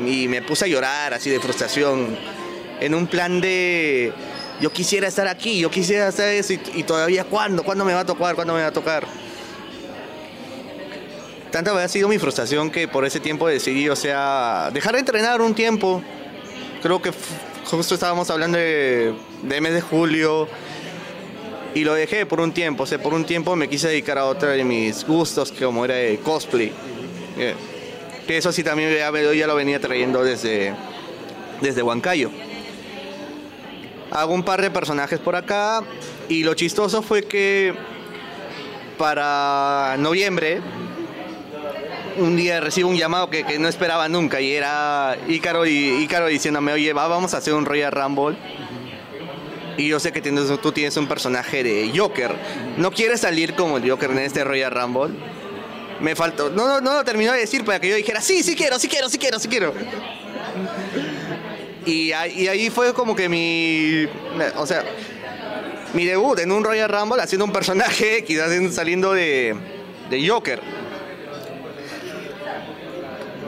y 0.07 0.27
me 0.27 0.41
puse 0.41 0.65
a 0.65 0.67
llorar 0.67 1.13
así 1.13 1.29
de 1.29 1.39
frustración, 1.39 2.17
en 2.79 2.95
un 2.95 3.05
plan 3.05 3.41
de 3.41 4.11
yo 4.59 4.71
quisiera 4.71 5.07
estar 5.07 5.27
aquí, 5.27 5.59
yo 5.59 5.69
quisiera 5.69 6.07
hacer 6.07 6.33
eso 6.33 6.53
y, 6.53 6.61
y 6.73 6.83
todavía 6.83 7.25
cuándo, 7.25 7.61
cuándo 7.61 7.85
me 7.85 7.93
va 7.93 7.99
a 7.99 8.05
tocar, 8.05 8.33
cuándo 8.33 8.55
me 8.55 8.61
va 8.61 8.67
a 8.67 8.73
tocar. 8.73 9.05
Tanta 11.51 11.83
ha 11.83 11.87
sido 11.87 12.07
mi 12.07 12.17
frustración 12.17 12.71
que 12.71 12.87
por 12.87 13.05
ese 13.05 13.19
tiempo 13.19 13.47
decidí, 13.47 13.89
o 13.89 13.95
sea, 13.95 14.69
dejar 14.73 14.93
de 14.93 14.99
entrenar 14.99 15.41
un 15.41 15.53
tiempo 15.53 16.01
creo 16.81 17.01
que 17.01 17.11
justo 17.65 17.93
estábamos 17.93 18.29
hablando 18.29 18.57
de, 18.57 19.13
de 19.43 19.61
mes 19.61 19.73
de 19.73 19.81
julio 19.81 20.47
y 21.73 21.83
lo 21.83 21.93
dejé 21.93 22.25
por 22.25 22.41
un 22.41 22.51
tiempo. 22.51 22.83
O 22.83 22.85
sea, 22.85 23.01
por 23.01 23.13
un 23.13 23.23
tiempo 23.23 23.55
me 23.55 23.69
quise 23.69 23.87
dedicar 23.87 24.17
a 24.17 24.25
otra 24.25 24.49
de 24.49 24.63
mis 24.63 25.05
gustos, 25.05 25.51
que 25.51 25.63
como 25.63 25.85
era 25.85 25.95
de 25.95 26.17
cosplay. 26.17 26.73
Eh, 27.37 27.55
que 28.27 28.37
eso 28.37 28.51
sí 28.51 28.63
también 28.63 28.91
ya, 28.91 29.11
ya 29.33 29.47
lo 29.47 29.55
venía 29.55 29.79
trayendo 29.79 30.23
desde, 30.23 30.73
desde 31.61 31.81
Huancayo. 31.81 32.29
Hago 34.11 34.33
un 34.33 34.43
par 34.43 34.61
de 34.61 34.69
personajes 34.69 35.19
por 35.19 35.35
acá 35.37 35.83
y 36.27 36.43
lo 36.43 36.53
chistoso 36.53 37.01
fue 37.01 37.23
que 37.23 37.73
para 38.97 39.95
noviembre 39.97 40.59
un 42.17 42.35
día 42.35 42.59
recibo 42.59 42.89
un 42.89 42.97
llamado 42.97 43.29
que, 43.29 43.57
no 43.59 43.67
esperaba 43.67 44.07
nunca 44.09 44.41
y 44.41 44.53
era 44.53 45.17
Ícaro 45.27 45.65
y 45.65 46.03
Ícaro 46.03 46.27
diciéndome, 46.27 46.73
oye, 46.73 46.93
va, 46.93 47.07
vamos 47.07 47.33
a 47.33 47.37
hacer 47.37 47.53
un 47.53 47.65
Royal 47.65 47.91
Rumble. 47.91 48.37
Y 49.77 49.87
yo 49.87 49.99
sé 49.99 50.11
que 50.11 50.21
tú 50.21 50.71
tienes 50.71 50.97
un 50.97 51.07
personaje 51.07 51.63
de 51.63 51.91
Joker. 51.95 52.35
¿No 52.77 52.91
quieres 52.91 53.21
salir 53.21 53.55
como 53.55 53.77
el 53.77 53.89
Joker 53.89 54.11
en 54.11 54.19
este 54.19 54.43
Royal 54.43 54.71
Rumble? 54.71 55.15
Me 56.01 56.15
faltó. 56.15 56.49
No, 56.49 56.81
no, 56.81 56.93
lo 56.93 57.03
terminó 57.03 57.31
de 57.31 57.39
decir 57.39 57.63
para 57.63 57.79
que 57.79 57.89
yo 57.89 57.95
dijera, 57.95 58.21
sí, 58.21 58.43
sí 58.43 58.55
quiero, 58.55 58.77
sí 58.79 58.87
quiero, 58.87 59.09
sí 59.09 59.17
quiero, 59.17 59.39
sí 59.39 59.47
quiero. 59.47 59.73
Y, 61.85 62.11
ahí- 62.11 62.69
fue 62.69 62.93
como 62.93 63.15
que 63.15 63.29
mi. 63.29 64.07
O 64.57 64.67
sea, 64.67 64.83
mi 65.93 66.05
debut 66.05 66.39
en 66.39 66.51
un 66.51 66.63
Royal 66.63 66.89
Rumble 66.89 67.21
haciendo 67.21 67.45
un 67.45 67.53
personaje, 67.53 68.23
quizás 68.27 68.51
saliendo 68.73 69.13
de 69.13 69.55
Joker. 70.27 70.80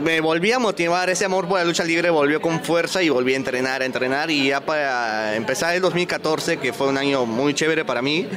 Me 0.04 0.20
volví 0.20 0.52
a 0.52 0.60
motivar, 0.60 1.10
ese 1.10 1.24
amor 1.24 1.48
por 1.48 1.60
la 1.60 1.64
lucha 1.64 1.86
libre 1.86 2.10
volvió 2.10 2.42
con 2.42 2.62
fuerza 2.62 3.02
y 3.02 3.08
volví 3.08 3.36
a 3.36 3.38
entrenar, 3.38 3.82
a 3.82 3.86
entrenar 3.86 4.30
y 4.30 4.48
ya 4.48 4.60
para 4.60 5.34
empezar 5.38 5.74
el 5.76 5.82
2014, 5.82 6.58
que 6.58 6.74
fue 6.74 6.88
un 6.88 6.98
año 6.98 7.26
muy 7.26 7.54
chévere 7.54 7.86
para 7.86 8.02
mí, 8.02 8.28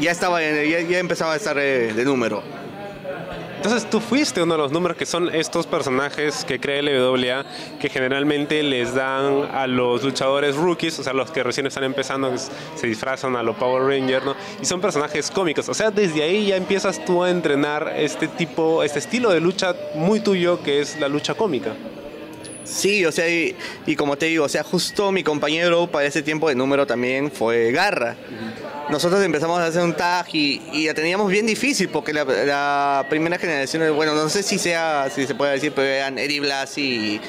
ya 0.00 0.10
estaba, 0.10 0.42
ya, 0.42 0.80
ya 0.80 0.98
empezaba 0.98 1.34
a 1.34 1.36
estar 1.36 1.56
eh, 1.58 1.92
de 1.92 2.04
número. 2.04 2.42
Entonces 3.62 3.90
tú 3.90 4.00
fuiste 4.00 4.42
uno 4.42 4.54
de 4.54 4.58
los 4.58 4.72
números 4.72 4.96
que 4.96 5.04
son 5.04 5.28
estos 5.34 5.66
personajes 5.66 6.46
que 6.46 6.58
crea 6.58 6.80
LWA 6.80 7.44
que 7.78 7.90
generalmente 7.90 8.62
les 8.62 8.94
dan 8.94 9.50
a 9.52 9.66
los 9.66 10.02
luchadores 10.02 10.56
rookies, 10.56 10.98
o 10.98 11.02
sea, 11.02 11.12
los 11.12 11.30
que 11.30 11.42
recién 11.42 11.66
están 11.66 11.84
empezando, 11.84 12.32
se 12.38 12.86
disfrazan 12.86 13.36
a 13.36 13.42
los 13.42 13.54
Power 13.56 13.82
Rangers, 13.82 14.24
¿no? 14.24 14.34
Y 14.62 14.64
son 14.64 14.80
personajes 14.80 15.30
cómicos. 15.30 15.68
O 15.68 15.74
sea, 15.74 15.90
desde 15.90 16.22
ahí 16.22 16.46
ya 16.46 16.56
empiezas 16.56 17.04
tú 17.04 17.22
a 17.22 17.28
entrenar 17.28 17.92
este 17.98 18.28
tipo, 18.28 18.82
este 18.82 18.98
estilo 18.98 19.28
de 19.28 19.40
lucha 19.40 19.76
muy 19.94 20.20
tuyo 20.20 20.62
que 20.62 20.80
es 20.80 20.98
la 20.98 21.08
lucha 21.08 21.34
cómica. 21.34 21.74
Sí, 22.64 23.04
o 23.04 23.12
sea, 23.12 23.28
y, 23.28 23.54
y 23.84 23.94
como 23.94 24.16
te 24.16 24.24
digo, 24.24 24.46
o 24.46 24.48
sea, 24.48 24.62
justo 24.62 25.12
mi 25.12 25.22
compañero 25.22 25.86
para 25.86 26.06
ese 26.06 26.22
tiempo 26.22 26.48
de 26.48 26.54
número 26.54 26.86
también 26.86 27.30
fue 27.30 27.72
Garra. 27.72 28.16
Nosotros 28.90 29.22
empezamos 29.22 29.60
a 29.60 29.66
hacer 29.66 29.82
un 29.82 29.94
tag 29.94 30.26
y, 30.32 30.60
y 30.72 30.86
la 30.86 30.94
teníamos 30.94 31.30
bien 31.30 31.46
difícil 31.46 31.88
porque 31.90 32.12
la, 32.12 33.06
primera 33.08 33.38
generación, 33.38 33.94
bueno, 33.94 34.14
no 34.14 34.28
sé 34.28 34.42
si 34.42 34.58
sea, 34.58 35.08
si 35.14 35.28
se 35.28 35.34
puede 35.36 35.52
decir, 35.52 35.72
pero 35.72 35.86
eran 35.86 36.18
Eddie 36.18 36.40
Blas 36.40 36.76
y, 36.76 37.20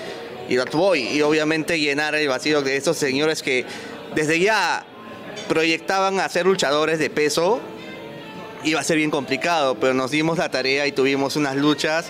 y 0.49 0.55
Dot 0.55 0.71
Boy. 0.71 1.07
Y 1.09 1.21
obviamente 1.21 1.79
llenar 1.79 2.15
el 2.15 2.27
vacío 2.27 2.63
de 2.63 2.77
estos 2.77 2.97
señores 2.97 3.43
que 3.43 3.65
desde 4.15 4.39
ya 4.39 4.83
proyectaban 5.47 6.19
a 6.19 6.27
ser 6.29 6.47
luchadores 6.47 6.97
de 6.97 7.11
peso 7.11 7.61
iba 8.63 8.79
a 8.79 8.83
ser 8.83 8.97
bien 8.97 9.11
complicado, 9.11 9.75
pero 9.75 9.93
nos 9.93 10.09
dimos 10.09 10.39
la 10.39 10.49
tarea 10.49 10.87
y 10.87 10.91
tuvimos 10.91 11.35
unas 11.35 11.55
luchas. 11.55 12.07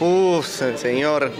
Uf, 0.00 0.46
señor. 0.76 1.30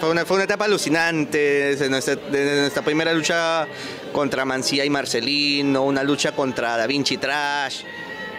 Fue 0.00 0.08
una, 0.08 0.24
fue 0.24 0.36
una 0.36 0.44
etapa 0.44 0.64
alucinante 0.64 1.76
nuestra, 1.90 2.16
desde 2.16 2.60
nuestra 2.60 2.82
primera 2.82 3.12
lucha 3.12 3.68
contra 4.12 4.44
Mancía 4.44 4.84
y 4.84 4.90
Marcelino, 4.90 5.84
una 5.84 6.02
lucha 6.02 6.32
contra 6.32 6.76
Da 6.76 6.86
Vinci 6.86 7.16
Trash. 7.16 7.82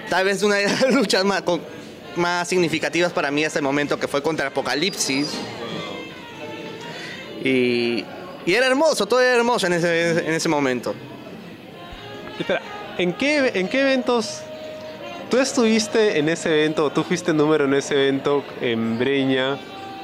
Tal 0.09 0.25
vez 0.25 0.43
una 0.43 0.55
de 0.55 0.65
las 0.65 0.81
luchas 0.93 1.23
más, 1.23 1.43
más 2.15 2.47
significativas 2.47 3.11
para 3.11 3.31
mí 3.31 3.43
hasta 3.45 3.59
el 3.59 3.63
momento 3.63 3.99
que 3.99 4.07
fue 4.07 4.21
contra 4.21 4.47
Apocalipsis. 4.47 5.29
Y, 7.43 8.05
era 8.45 8.67
hermoso, 8.67 9.05
todo 9.05 9.21
era 9.21 9.35
hermoso 9.35 9.67
en 9.67 9.73
ese, 9.73 10.11
en 10.27 10.33
ese 10.33 10.49
momento. 10.49 10.93
Espera, 12.39 12.61
¿en 12.97 13.13
qué, 13.13 13.51
¿en 13.55 13.67
qué 13.67 13.81
eventos 13.81 14.41
tú 15.31 15.37
estuviste 15.37 16.19
en 16.19 16.27
ese 16.27 16.49
evento, 16.49 16.91
tú 16.91 17.03
fuiste 17.03 17.33
número 17.33 17.63
en 17.63 17.73
ese 17.73 17.93
evento 17.93 18.43
en 18.59 18.99
Breña, 18.99 19.57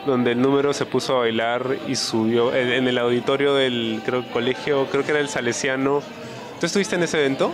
donde 0.08 0.32
el 0.32 0.42
número 0.42 0.74
se 0.74 0.88
puso 0.88 1.18
a 1.18 1.20
bailar 1.20 1.78
y 1.88 1.96
subió 1.96 2.56
en, 2.56 2.72
en 2.72 2.88
el 2.88 2.98
auditorio 2.98 3.54
del 3.54 4.02
creo, 4.04 4.28
colegio, 4.32 4.88
creo 4.88 5.04
que 5.04 5.12
era 5.12 5.20
el 5.20 5.30
Salesiano? 5.30 6.02
¿Tú 6.60 6.66
estuviste 6.66 6.96
en 6.96 7.04
ese 7.04 7.20
evento? 7.20 7.52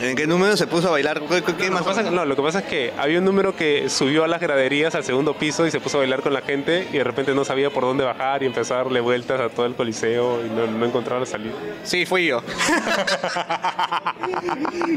¿En 0.00 0.14
qué 0.14 0.26
número 0.28 0.56
se 0.56 0.66
puso 0.68 0.88
a 0.88 0.90
bailar? 0.92 1.20
¿Qué, 1.28 1.42
qué- 1.42 1.54
qué 1.56 1.66
Lo 1.66 1.72
más? 1.72 1.82
que 1.82 1.88
pasa- 1.88 2.02
no, 2.10 2.24
lo 2.24 2.36
que 2.36 2.42
pasa 2.42 2.60
es 2.60 2.66
que 2.66 2.92
había 2.96 3.18
un 3.18 3.24
número 3.24 3.56
que 3.56 3.88
subió 3.88 4.22
a 4.22 4.28
las 4.28 4.40
graderías 4.40 4.94
al 4.94 5.02
segundo 5.04 5.34
piso 5.34 5.66
y 5.66 5.72
se 5.72 5.80
puso 5.80 5.96
a 5.98 6.00
bailar 6.00 6.22
con 6.22 6.32
la 6.32 6.40
gente 6.42 6.86
y 6.92 6.98
de 6.98 7.04
repente 7.04 7.34
no 7.34 7.44
sabía 7.44 7.70
por 7.70 7.82
dónde 7.82 8.04
bajar 8.04 8.42
y 8.44 8.46
empezó 8.46 8.74
a 8.74 8.76
darle 8.78 9.00
vueltas 9.00 9.40
a 9.40 9.48
todo 9.48 9.66
el 9.66 9.74
coliseo 9.74 10.40
y 10.46 10.50
no, 10.50 10.66
no 10.68 10.86
encontraba 10.86 11.18
la 11.20 11.26
salida. 11.26 11.52
Sí, 11.82 12.06
fui 12.06 12.26
yo. 12.26 12.42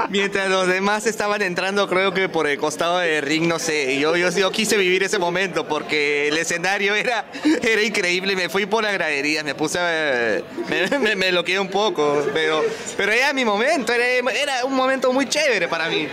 Mientras 0.09 0.49
los 0.49 0.67
demás 0.67 1.05
estaban 1.07 1.41
entrando, 1.41 1.87
creo 1.87 2.13
que 2.13 2.29
por 2.29 2.45
el 2.47 2.57
costado 2.59 2.99
de 2.99 3.21
ring, 3.21 3.47
no 3.47 3.57
sé. 3.59 3.97
Yo, 3.99 4.15
yo, 4.15 4.29
yo 4.29 4.51
quise 4.51 4.77
vivir 4.77 5.01
ese 5.03 5.17
momento 5.19 5.67
porque 5.67 6.27
el 6.27 6.37
escenario 6.37 6.93
era, 6.95 7.25
era 7.63 7.81
increíble. 7.81 8.35
Me 8.35 8.49
fui 8.49 8.65
por 8.67 8.83
las 8.83 8.93
graderías, 8.93 9.43
me 9.43 9.55
puse. 9.55 9.79
a- 9.79 10.41
Me, 10.69 10.99
me, 10.99 11.15
me 11.15 11.31
bloqueé 11.31 11.59
un 11.59 11.69
poco. 11.69 12.23
Pero, 12.33 12.61
pero 12.97 13.11
era 13.11 13.33
mi 13.33 13.45
momento, 13.45 13.93
era, 13.93 14.05
era 14.31 14.65
un 14.65 14.75
momento 14.75 14.90
muy 15.13 15.27
chévere 15.27 15.67
para 15.67 15.87
mí. 15.87 16.07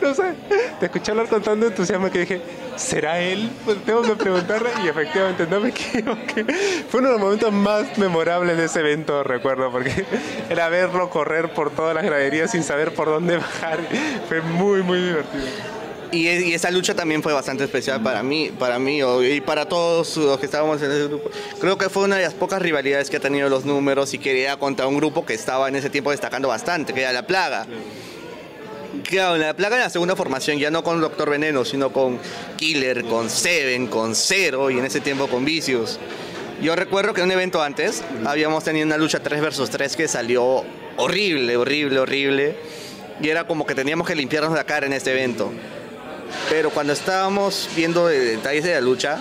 No 0.00 0.14
sé, 0.14 0.34
te 0.80 0.86
escuché 0.86 1.12
hablar 1.12 1.28
con 1.28 1.42
tanto 1.42 1.66
entusiasmo 1.66 2.10
que 2.10 2.20
dije, 2.20 2.42
¿será 2.74 3.20
él? 3.20 3.50
Pues 3.64 3.84
tengo 3.84 4.02
que 4.02 4.16
preguntarle 4.16 4.70
y 4.84 4.88
efectivamente 4.88 5.46
no 5.46 5.60
me 5.60 5.68
equivoqué. 5.70 6.44
Fue 6.88 6.98
uno 6.98 7.10
de 7.10 7.14
los 7.14 7.20
momentos 7.22 7.52
más 7.52 7.96
memorables 7.98 8.56
de 8.56 8.64
ese 8.64 8.80
evento, 8.80 9.22
recuerdo, 9.22 9.70
porque 9.70 10.04
era 10.50 10.68
verlo 10.68 11.08
correr 11.08 11.54
por 11.54 11.70
todas 11.70 11.94
las 11.94 12.04
graderías 12.04 12.50
sin 12.50 12.64
saber 12.64 12.94
por 12.94 13.06
dónde 13.08 13.36
bajar. 13.36 13.78
Fue 14.28 14.40
muy, 14.40 14.82
muy 14.82 14.98
divertido. 14.98 15.44
Y, 16.10 16.28
y 16.28 16.52
esa 16.52 16.70
lucha 16.70 16.94
también 16.94 17.22
fue 17.22 17.32
bastante 17.32 17.64
especial 17.64 18.02
para 18.02 18.22
mí, 18.22 18.50
para 18.58 18.78
mí 18.78 19.00
y 19.00 19.40
para 19.40 19.66
todos 19.66 20.16
los 20.18 20.38
que 20.38 20.46
estábamos 20.46 20.82
en 20.82 20.90
ese 20.90 21.08
grupo. 21.08 21.30
Creo 21.60 21.78
que 21.78 21.88
fue 21.88 22.02
una 22.02 22.16
de 22.16 22.24
las 22.24 22.34
pocas 22.34 22.60
rivalidades 22.60 23.08
que 23.08 23.16
ha 23.16 23.20
tenido 23.20 23.48
los 23.48 23.64
números 23.64 24.12
y 24.12 24.18
que 24.18 24.42
era 24.42 24.58
contra 24.58 24.86
un 24.88 24.96
grupo 24.96 25.24
que 25.24 25.32
estaba 25.32 25.68
en 25.68 25.76
ese 25.76 25.88
tiempo 25.88 26.10
destacando 26.10 26.48
bastante, 26.48 26.92
que 26.92 27.00
era 27.00 27.12
La 27.12 27.26
Plaga. 27.26 27.66
Claro, 29.08 29.36
La 29.38 29.54
Plaga 29.54 29.76
en 29.76 29.82
la 29.82 29.90
segunda 29.90 30.14
formación, 30.16 30.58
ya 30.58 30.70
no 30.70 30.82
con 30.84 31.00
Doctor 31.00 31.30
Veneno, 31.30 31.64
sino 31.64 31.92
con 31.92 32.18
Killer, 32.56 33.04
con 33.04 33.30
Seven, 33.30 33.86
con 33.86 34.14
Zero 34.14 34.70
y 34.70 34.78
en 34.78 34.84
ese 34.84 35.00
tiempo 35.00 35.28
con 35.28 35.44
Vicious. 35.44 35.98
Yo 36.60 36.76
recuerdo 36.76 37.14
que 37.14 37.20
en 37.22 37.26
un 37.26 37.32
evento 37.32 37.62
antes 37.62 38.02
habíamos 38.26 38.64
tenido 38.64 38.86
una 38.86 38.96
lucha 38.98 39.20
3 39.20 39.40
versus 39.40 39.70
3 39.70 39.96
que 39.96 40.08
salió 40.08 40.64
horrible, 40.96 41.56
horrible, 41.56 41.98
horrible. 42.00 42.56
Y 43.20 43.28
era 43.28 43.46
como 43.46 43.66
que 43.66 43.74
teníamos 43.74 44.06
que 44.06 44.14
limpiarnos 44.14 44.52
la 44.54 44.64
cara 44.64 44.86
en 44.86 44.92
este 44.92 45.10
evento. 45.12 45.50
Pero 46.50 46.70
cuando 46.70 46.92
estábamos 46.92 47.68
viendo 47.74 48.06
de- 48.06 48.20
detalles 48.20 48.64
de 48.64 48.74
la 48.74 48.80
lucha, 48.80 49.18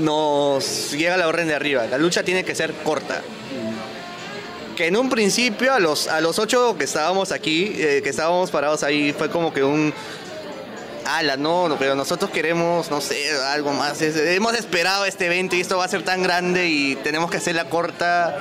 nos 0.00 0.92
llega 0.92 1.16
la 1.16 1.28
orden 1.28 1.48
de 1.48 1.54
arriba. 1.54 1.86
La 1.86 1.98
lucha 1.98 2.22
tiene 2.22 2.44
que 2.44 2.54
ser 2.54 2.72
corta. 2.84 3.22
Que 4.78 4.86
en 4.86 4.96
un 4.96 5.10
principio, 5.10 5.74
a 5.74 5.80
los, 5.80 6.06
a 6.06 6.20
los 6.20 6.38
ocho 6.38 6.76
que 6.78 6.84
estábamos 6.84 7.32
aquí, 7.32 7.72
eh, 7.78 8.00
que 8.00 8.10
estábamos 8.10 8.52
parados 8.52 8.84
ahí, 8.84 9.12
fue 9.12 9.28
como 9.28 9.52
que 9.52 9.64
un. 9.64 9.92
Ala, 11.04 11.36
no, 11.36 11.74
pero 11.80 11.96
nosotros 11.96 12.30
queremos, 12.30 12.88
no 12.88 13.00
sé, 13.00 13.28
algo 13.48 13.72
más. 13.72 14.00
Es- 14.00 14.14
hemos 14.14 14.54
esperado 14.54 15.04
este 15.04 15.26
evento 15.26 15.56
y 15.56 15.62
esto 15.62 15.78
va 15.78 15.84
a 15.84 15.88
ser 15.88 16.04
tan 16.04 16.22
grande 16.22 16.68
y 16.68 16.94
tenemos 16.94 17.28
que 17.28 17.38
hacerla 17.38 17.64
corta. 17.68 18.38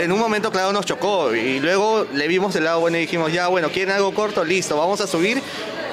En 0.00 0.12
un 0.12 0.20
momento, 0.20 0.52
claro, 0.52 0.72
nos 0.72 0.86
chocó 0.86 1.34
y 1.34 1.58
luego 1.58 2.06
le 2.14 2.28
vimos 2.28 2.54
el 2.54 2.62
lado 2.62 2.78
bueno 2.78 2.96
y 2.96 3.00
dijimos, 3.00 3.32
ya, 3.32 3.48
bueno, 3.48 3.68
¿quieren 3.70 3.94
algo 3.96 4.14
corto? 4.14 4.44
Listo, 4.44 4.76
vamos 4.76 5.00
a 5.00 5.08
subir 5.08 5.42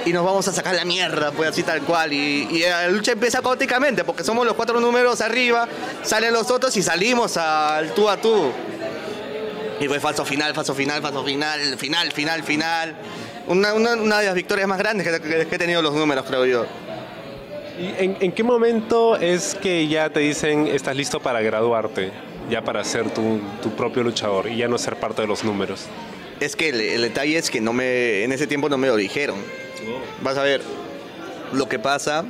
y 0.05 0.13
nos 0.13 0.23
vamos 0.23 0.47
a 0.47 0.53
sacar 0.53 0.75
la 0.75 0.85
mierda, 0.85 1.31
pues 1.31 1.49
así 1.49 1.63
tal 1.63 1.81
cual. 1.81 2.13
Y, 2.13 2.47
y 2.51 2.59
la 2.59 2.87
lucha 2.89 3.13
empieza 3.13 3.41
caóticamente 3.41 4.03
porque 4.03 4.23
somos 4.23 4.45
los 4.45 4.53
cuatro 4.53 4.79
números 4.79 5.21
arriba, 5.21 5.67
salen 6.03 6.33
los 6.33 6.51
otros 6.51 6.77
y 6.77 6.83
salimos 6.83 7.35
al 7.37 7.95
tú 7.95 8.07
a 8.07 8.17
tú. 8.17 8.51
Y 9.79 9.87
fue 9.87 9.99
falso 9.99 10.23
final, 10.25 10.53
falso 10.53 10.73
final, 10.73 11.01
falso 11.01 11.23
final, 11.23 11.77
final, 11.77 12.11
final, 12.11 12.43
final. 12.43 12.95
Una, 13.47 13.73
una, 13.73 13.93
una 13.93 14.19
de 14.19 14.25
las 14.27 14.35
victorias 14.35 14.67
más 14.67 14.77
grandes 14.77 15.07
que, 15.07 15.21
que- 15.21 15.45
que 15.47 15.55
he 15.55 15.59
tenido 15.59 15.81
los 15.81 15.93
números, 15.93 16.25
creo 16.27 16.45
yo. 16.45 16.65
¿Y 17.77 18.03
en, 18.03 18.17
en 18.21 18.31
qué 18.31 18.41
momento 18.43 19.17
es 19.17 19.53
que 19.55 19.87
ya 19.87 20.09
te 20.09 20.21
dicen 20.21 20.67
estás 20.67 20.95
listo 20.95 21.19
para 21.19 21.41
graduarte? 21.41 22.11
Ya 22.49 22.61
para 22.63 22.83
ser 22.83 23.09
tu, 23.11 23.39
tu 23.61 23.71
propio 23.75 24.03
luchador 24.03 24.47
y 24.47 24.57
ya 24.57 24.67
no 24.67 24.77
ser 24.77 24.95
parte 24.95 25.21
de 25.23 25.27
los 25.27 25.43
números. 25.43 25.81
Es 26.39 26.55
que 26.55 26.69
el, 26.69 26.79
el 26.79 27.01
detalle 27.01 27.37
es 27.37 27.49
que 27.49 27.59
no 27.59 27.73
me, 27.73 28.23
en 28.23 28.31
ese 28.31 28.47
tiempo 28.47 28.69
no 28.69 28.77
me 28.77 28.87
lo 28.87 28.95
dijeron. 28.95 29.35
Vas 30.21 30.37
a 30.37 30.43
ver, 30.43 30.61
lo 31.53 31.67
que 31.67 31.79
pasa 31.79 32.23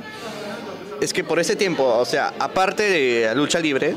es 1.00 1.12
que 1.12 1.22
por 1.22 1.38
ese 1.38 1.54
tiempo, 1.54 1.84
o 1.84 2.04
sea, 2.04 2.32
aparte 2.38 2.82
de 2.88 3.26
la 3.26 3.34
lucha 3.34 3.60
libre, 3.60 3.94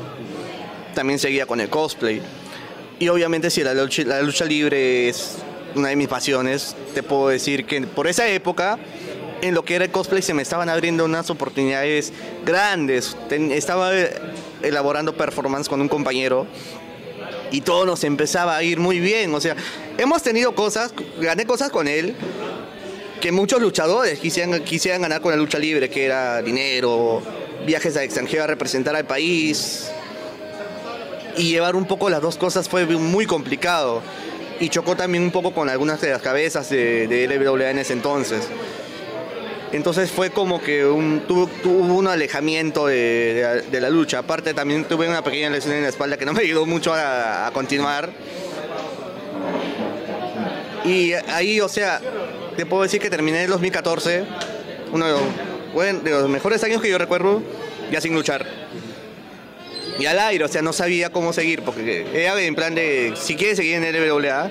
también 0.94 1.18
seguía 1.18 1.46
con 1.46 1.60
el 1.60 1.68
cosplay. 1.68 2.20
Y 3.00 3.08
obviamente 3.08 3.48
si 3.48 3.64
la 3.64 3.72
lucha, 3.72 4.02
la 4.04 4.20
lucha 4.20 4.44
libre 4.44 5.08
es 5.08 5.38
una 5.74 5.88
de 5.88 5.96
mis 5.96 6.06
pasiones, 6.06 6.76
te 6.92 7.02
puedo 7.02 7.28
decir 7.28 7.64
que 7.64 7.80
por 7.80 8.06
esa 8.06 8.28
época, 8.28 8.78
en 9.40 9.54
lo 9.54 9.64
que 9.64 9.76
era 9.76 9.86
el 9.86 9.90
cosplay, 9.90 10.20
se 10.20 10.34
me 10.34 10.42
estaban 10.42 10.68
abriendo 10.68 11.06
unas 11.06 11.30
oportunidades 11.30 12.12
grandes. 12.44 13.16
estaba 13.30 13.90
elaborando 14.62 15.16
performance 15.16 15.66
con 15.66 15.80
un 15.80 15.88
compañero 15.88 16.46
y 17.50 17.62
todo 17.62 17.86
nos 17.86 18.04
empezaba 18.04 18.54
a 18.54 18.62
ir 18.62 18.78
muy 18.78 19.00
bien. 19.00 19.34
O 19.34 19.40
sea, 19.40 19.56
hemos 19.96 20.22
tenido 20.22 20.54
cosas, 20.54 20.92
gané 21.18 21.46
cosas 21.46 21.70
con 21.70 21.88
él 21.88 22.14
que 23.22 23.32
muchos 23.32 23.62
luchadores 23.62 24.18
quisieran, 24.18 24.62
quisieran 24.62 25.00
ganar 25.00 25.22
con 25.22 25.30
la 25.30 25.38
lucha 25.38 25.58
libre, 25.58 25.88
que 25.88 26.04
era 26.04 26.42
dinero, 26.42 27.22
viajes 27.66 27.96
al 27.96 28.04
extranjero 28.04 28.44
a 28.44 28.46
representar 28.46 28.94
al 28.94 29.06
país. 29.06 29.90
Y 31.40 31.44
llevar 31.48 31.74
un 31.74 31.86
poco 31.86 32.10
las 32.10 32.20
dos 32.20 32.36
cosas 32.36 32.68
fue 32.68 32.84
muy 32.84 33.24
complicado. 33.24 34.02
Y 34.60 34.68
chocó 34.68 34.94
también 34.94 35.24
un 35.24 35.30
poco 35.30 35.54
con 35.54 35.70
algunas 35.70 35.98
de 36.02 36.10
las 36.10 36.20
cabezas 36.20 36.68
de, 36.68 37.08
de 37.08 37.26
LWA 37.26 37.70
en 37.70 37.78
ese 37.78 37.94
entonces. 37.94 38.46
Entonces 39.72 40.10
fue 40.10 40.28
como 40.28 40.60
que 40.60 40.84
un, 40.84 41.22
tuvo, 41.26 41.48
un 41.64 42.06
alejamiento 42.08 42.88
de, 42.88 43.64
la 43.72 43.88
lucha. 43.88 44.18
Aparte 44.18 44.52
también 44.52 44.84
tuve 44.84 45.08
una 45.08 45.24
pequeña 45.24 45.48
lesión 45.48 45.74
en 45.76 45.84
la 45.84 45.88
espalda 45.88 46.18
que 46.18 46.26
no 46.26 46.34
me 46.34 46.42
ayudó 46.42 46.66
mucho 46.66 46.92
a, 46.94 47.50
continuar. 47.54 48.10
Y 50.84 51.12
ahí, 51.12 51.58
o 51.62 51.68
sea, 51.70 52.02
te 52.54 52.66
puedo 52.66 52.82
decir 52.82 53.00
que 53.00 53.08
terminé 53.08 53.44
en 53.44 53.50
2014, 53.50 54.24
uno 54.92 55.06
de 55.06 56.10
los 56.10 56.28
mejores 56.28 56.62
años 56.64 56.82
que 56.82 56.90
yo 56.90 56.98
recuerdo, 56.98 57.42
ya 57.90 58.02
sin 58.02 58.12
luchar. 58.12 58.44
Y 60.00 60.06
al 60.06 60.18
aire, 60.18 60.44
o 60.44 60.48
sea, 60.48 60.62
no 60.62 60.72
sabía 60.72 61.10
cómo 61.10 61.34
seguir, 61.34 61.60
porque 61.60 62.06
era 62.14 62.40
en 62.40 62.54
plan 62.54 62.74
de, 62.74 63.12
si 63.16 63.36
quieres 63.36 63.58
seguir 63.58 63.74
en 63.74 63.84
LWA, 63.84 64.50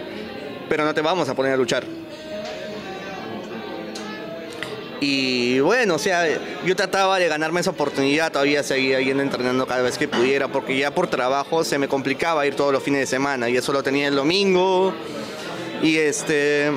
pero 0.69 0.85
no 0.85 0.93
te 0.93 1.01
vamos 1.01 1.27
a 1.27 1.33
poner 1.33 1.53
a 1.53 1.57
luchar. 1.57 1.83
Y 5.01 5.59
bueno, 5.61 5.95
o 5.95 5.97
sea, 5.97 6.27
yo 6.63 6.75
trataba 6.75 7.17
de 7.17 7.27
ganarme 7.27 7.61
esa 7.61 7.71
oportunidad, 7.71 8.31
todavía 8.31 8.61
seguía 8.61 8.99
yendo 9.01 9.23
entrenando 9.23 9.65
cada 9.65 9.81
vez 9.81 9.97
que 9.97 10.07
pudiera, 10.07 10.49
porque 10.49 10.77
ya 10.77 10.93
por 10.93 11.07
trabajo 11.07 11.63
se 11.63 11.79
me 11.79 11.87
complicaba 11.87 12.45
ir 12.45 12.55
todos 12.55 12.71
los 12.71 12.83
fines 12.83 12.99
de 12.99 13.07
semana, 13.07 13.49
y 13.49 13.57
eso 13.57 13.73
lo 13.73 13.81
tenía 13.81 14.07
el 14.07 14.15
domingo, 14.15 14.93
y 15.81 15.97
este. 15.97 16.71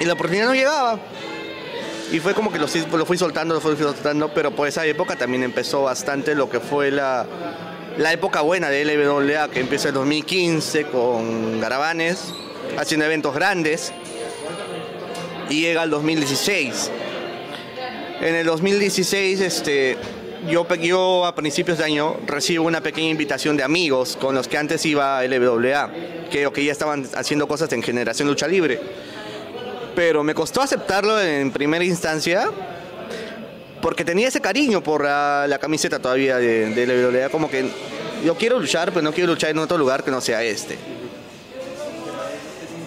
Y 0.00 0.04
la 0.04 0.12
oportunidad 0.12 0.48
no 0.48 0.54
llegaba. 0.54 0.98
Y 2.10 2.20
fue 2.20 2.32
como 2.32 2.50
que 2.50 2.58
lo, 2.58 2.66
lo 2.96 3.06
fui 3.06 3.18
soltando, 3.18 3.54
lo 3.54 3.60
fui 3.60 3.76
soltando, 3.76 4.32
pero 4.32 4.50
por 4.50 4.66
esa 4.66 4.86
época 4.86 5.16
también 5.16 5.42
empezó 5.42 5.82
bastante 5.82 6.34
lo 6.34 6.48
que 6.48 6.58
fue 6.58 6.90
la, 6.90 7.26
la 7.98 8.12
época 8.12 8.40
buena 8.40 8.70
de 8.70 8.84
LWA, 8.84 9.48
que 9.48 9.60
empieza 9.60 9.88
en 9.88 9.94
2015 9.94 10.84
con 10.84 11.60
Garavanes, 11.60 12.32
haciendo 12.78 13.04
eventos 13.04 13.34
grandes 13.34 13.92
y 15.50 15.60
llega 15.60 15.82
al 15.82 15.90
2016. 15.90 16.90
En 18.20 18.34
el 18.34 18.46
2016, 18.46 19.40
este, 19.40 19.96
yo, 20.48 20.66
yo 20.76 21.26
a 21.26 21.34
principios 21.34 21.78
de 21.78 21.84
año 21.84 22.16
recibo 22.26 22.64
una 22.64 22.80
pequeña 22.80 23.10
invitación 23.10 23.56
de 23.56 23.64
amigos 23.64 24.16
con 24.20 24.34
los 24.34 24.48
que 24.48 24.56
antes 24.56 24.84
iba 24.86 25.18
a 25.18 25.24
LWA, 25.24 25.90
que, 26.30 26.50
que 26.52 26.64
ya 26.64 26.72
estaban 26.72 27.06
haciendo 27.14 27.46
cosas 27.46 27.72
en 27.72 27.82
Generación 27.82 28.28
Lucha 28.28 28.48
Libre. 28.48 28.80
Pero 29.98 30.22
me 30.22 30.32
costó 30.32 30.62
aceptarlo 30.62 31.20
en 31.20 31.50
primera 31.50 31.84
instancia 31.84 32.48
porque 33.82 34.04
tenía 34.04 34.28
ese 34.28 34.40
cariño 34.40 34.80
por 34.80 35.02
la, 35.02 35.58
camiseta 35.60 35.98
todavía 35.98 36.36
de, 36.36 36.72
de 36.72 36.86
LWA, 36.86 37.30
como 37.30 37.50
que 37.50 37.68
yo 38.24 38.36
quiero 38.36 38.60
luchar, 38.60 38.92
pero 38.92 39.02
no 39.02 39.12
quiero 39.12 39.32
luchar 39.32 39.50
en 39.50 39.58
otro 39.58 39.76
lugar 39.76 40.04
que 40.04 40.12
no 40.12 40.20
sea 40.20 40.40
este. 40.44 40.78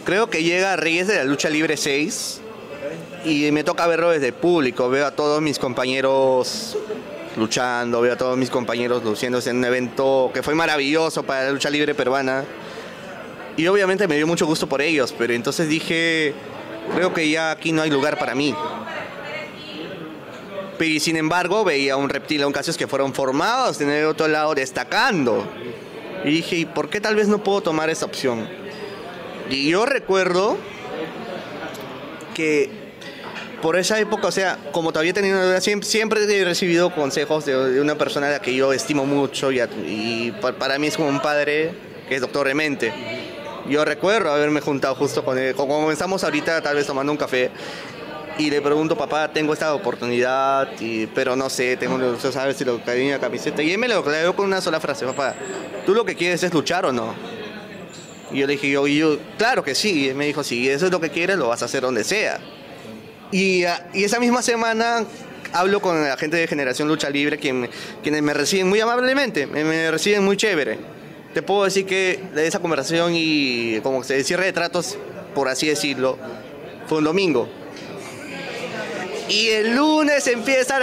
Creo 0.05 0.29
que 0.29 0.41
llega 0.41 0.71
a 0.71 0.77
Reyes 0.77 1.07
de 1.07 1.15
la 1.15 1.25
Lucha 1.25 1.49
Libre 1.49 1.75
6 1.75 2.39
y 3.25 3.51
me 3.51 3.65
toca 3.65 3.85
verlo 3.87 4.11
desde 4.11 4.31
público. 4.31 4.89
Veo 4.89 5.05
a 5.05 5.11
todos 5.11 5.41
mis 5.41 5.59
compañeros 5.59 6.77
luchando, 7.35 7.99
veo 7.99 8.13
a 8.13 8.17
todos 8.17 8.37
mis 8.37 8.49
compañeros 8.49 9.03
luciéndose 9.03 9.49
en 9.49 9.57
un 9.57 9.65
evento 9.65 10.31
que 10.33 10.41
fue 10.43 10.55
maravilloso 10.55 11.23
para 11.23 11.43
la 11.43 11.51
lucha 11.51 11.69
libre 11.69 11.93
peruana. 11.93 12.45
Y 13.57 13.67
obviamente 13.67 14.07
me 14.07 14.15
dio 14.15 14.25
mucho 14.27 14.45
gusto 14.45 14.67
por 14.67 14.81
ellos, 14.81 15.13
pero 15.17 15.33
entonces 15.33 15.67
dije, 15.67 16.33
creo 16.95 17.13
que 17.13 17.29
ya 17.29 17.51
aquí 17.51 17.71
no 17.71 17.81
hay 17.81 17.89
lugar 17.89 18.17
para 18.17 18.35
mí. 18.35 18.55
Y 20.79 20.99
sin 20.99 21.15
embargo 21.15 21.63
veía 21.63 21.95
un 21.95 22.09
reptil, 22.09 22.41
a 22.41 22.47
un 22.47 22.53
casos 22.53 22.75
que 22.75 22.87
fueron 22.87 23.13
formados 23.13 23.79
en 23.81 23.89
el 23.89 24.05
otro 24.05 24.27
lado 24.27 24.55
destacando. 24.55 25.47
Y 26.25 26.29
dije, 26.29 26.55
¿y 26.55 26.65
por 26.65 26.89
qué 26.89 26.99
tal 26.99 27.15
vez 27.15 27.27
no 27.27 27.43
puedo 27.43 27.61
tomar 27.61 27.89
esa 27.89 28.05
opción? 28.05 28.47
Y 29.49 29.69
yo 29.69 29.85
recuerdo 29.85 30.57
que 32.33 32.69
por 33.61 33.77
esa 33.77 33.99
época, 33.99 34.27
o 34.27 34.31
sea, 34.31 34.57
como 34.71 34.91
todavía 34.91 35.13
tenido 35.13 35.59
siempre, 35.61 35.87
siempre 35.87 36.23
he 36.23 36.45
recibido 36.45 36.93
consejos 36.93 37.45
de, 37.45 37.79
una 37.79 37.95
persona 37.95 38.27
a 38.27 38.31
la 38.31 38.41
que 38.41 38.55
yo 38.55 38.73
estimo 38.73 39.05
mucho 39.05 39.51
y, 39.51 40.33
para 40.57 40.79
mí 40.79 40.87
es 40.87 40.97
como 40.97 41.09
un 41.09 41.21
padre, 41.21 41.73
que 42.09 42.15
es 42.15 42.21
doctor 42.21 42.47
Remente. 42.47 42.91
Yo 43.69 43.85
recuerdo 43.85 44.31
haberme 44.31 44.61
juntado 44.61 44.95
justo 44.95 45.23
con 45.23 45.37
él, 45.37 45.55
como 45.55 45.91
estamos 45.91 46.23
ahorita 46.23 46.61
tal 46.61 46.75
vez 46.75 46.87
tomando 46.87 47.11
un 47.11 47.17
café, 47.17 47.51
y 48.37 48.49
le 48.49 48.61
pregunto, 48.61 48.97
papá, 48.97 49.31
tengo 49.31 49.53
esta 49.53 49.73
oportunidad, 49.73 50.69
pero 51.13 51.35
no 51.35 51.49
sé, 51.49 51.77
tengo, 51.77 51.97
no 51.97 52.17
sabes 52.17 52.57
si 52.57 52.65
lo 52.65 52.83
que 52.83 53.11
la 53.11 53.19
camiseta. 53.19 53.61
Y 53.61 53.71
él 53.71 53.77
me 53.77 53.87
lo 53.87 53.99
aclaró 53.99 54.35
con 54.35 54.45
una 54.45 54.61
sola 54.61 54.79
frase, 54.79 55.05
papá, 55.05 55.35
¿tú 55.85 55.93
lo 55.93 56.05
que 56.05 56.15
quieres 56.15 56.41
es 56.41 56.53
luchar 56.53 56.85
o 56.85 56.91
no? 56.91 57.13
Y 58.31 58.39
yo 58.39 58.47
le 58.47 58.53
dije, 58.53 58.69
yo, 58.69 58.87
yo, 58.87 59.17
claro 59.37 59.63
que 59.63 59.75
sí. 59.75 60.05
Y 60.05 60.09
él 60.09 60.15
me 60.15 60.25
dijo, 60.25 60.43
si 60.43 60.67
eso 60.69 60.85
es 60.85 60.91
lo 60.91 60.99
que 60.99 61.09
quieres, 61.09 61.37
lo 61.37 61.49
vas 61.49 61.61
a 61.61 61.65
hacer 61.65 61.81
donde 61.81 62.03
sea. 62.03 62.39
Y, 63.31 63.65
ah, 63.65 63.89
y 63.93 64.03
esa 64.03 64.19
misma 64.19 64.41
semana 64.41 65.05
hablo 65.53 65.81
con 65.81 66.01
la 66.01 66.17
gente 66.17 66.37
de 66.37 66.47
Generación 66.47 66.87
Lucha 66.87 67.09
Libre, 67.09 67.37
quien, 67.37 67.69
quienes 68.01 68.21
me 68.21 68.33
reciben 68.33 68.67
muy 68.67 68.79
amablemente, 68.79 69.47
me, 69.47 69.91
reciben 69.91 70.23
muy 70.23 70.37
chévere. 70.37 70.79
Te 71.33 71.41
puedo 71.41 71.63
decir 71.63 71.85
que 71.85 72.19
esa 72.35 72.59
conversación 72.59 73.13
y 73.15 73.79
como 73.81 74.03
se 74.03 74.23
cierre 74.23 74.45
de 74.45 74.53
tratos, 74.53 74.97
por 75.33 75.47
así 75.47 75.67
decirlo, 75.67 76.17
fue 76.87 76.97
un 76.97 77.05
domingo. 77.05 77.47
Y 79.29 79.47
el 79.47 79.75
lunes 79.75 80.27
empieza, 80.27 80.77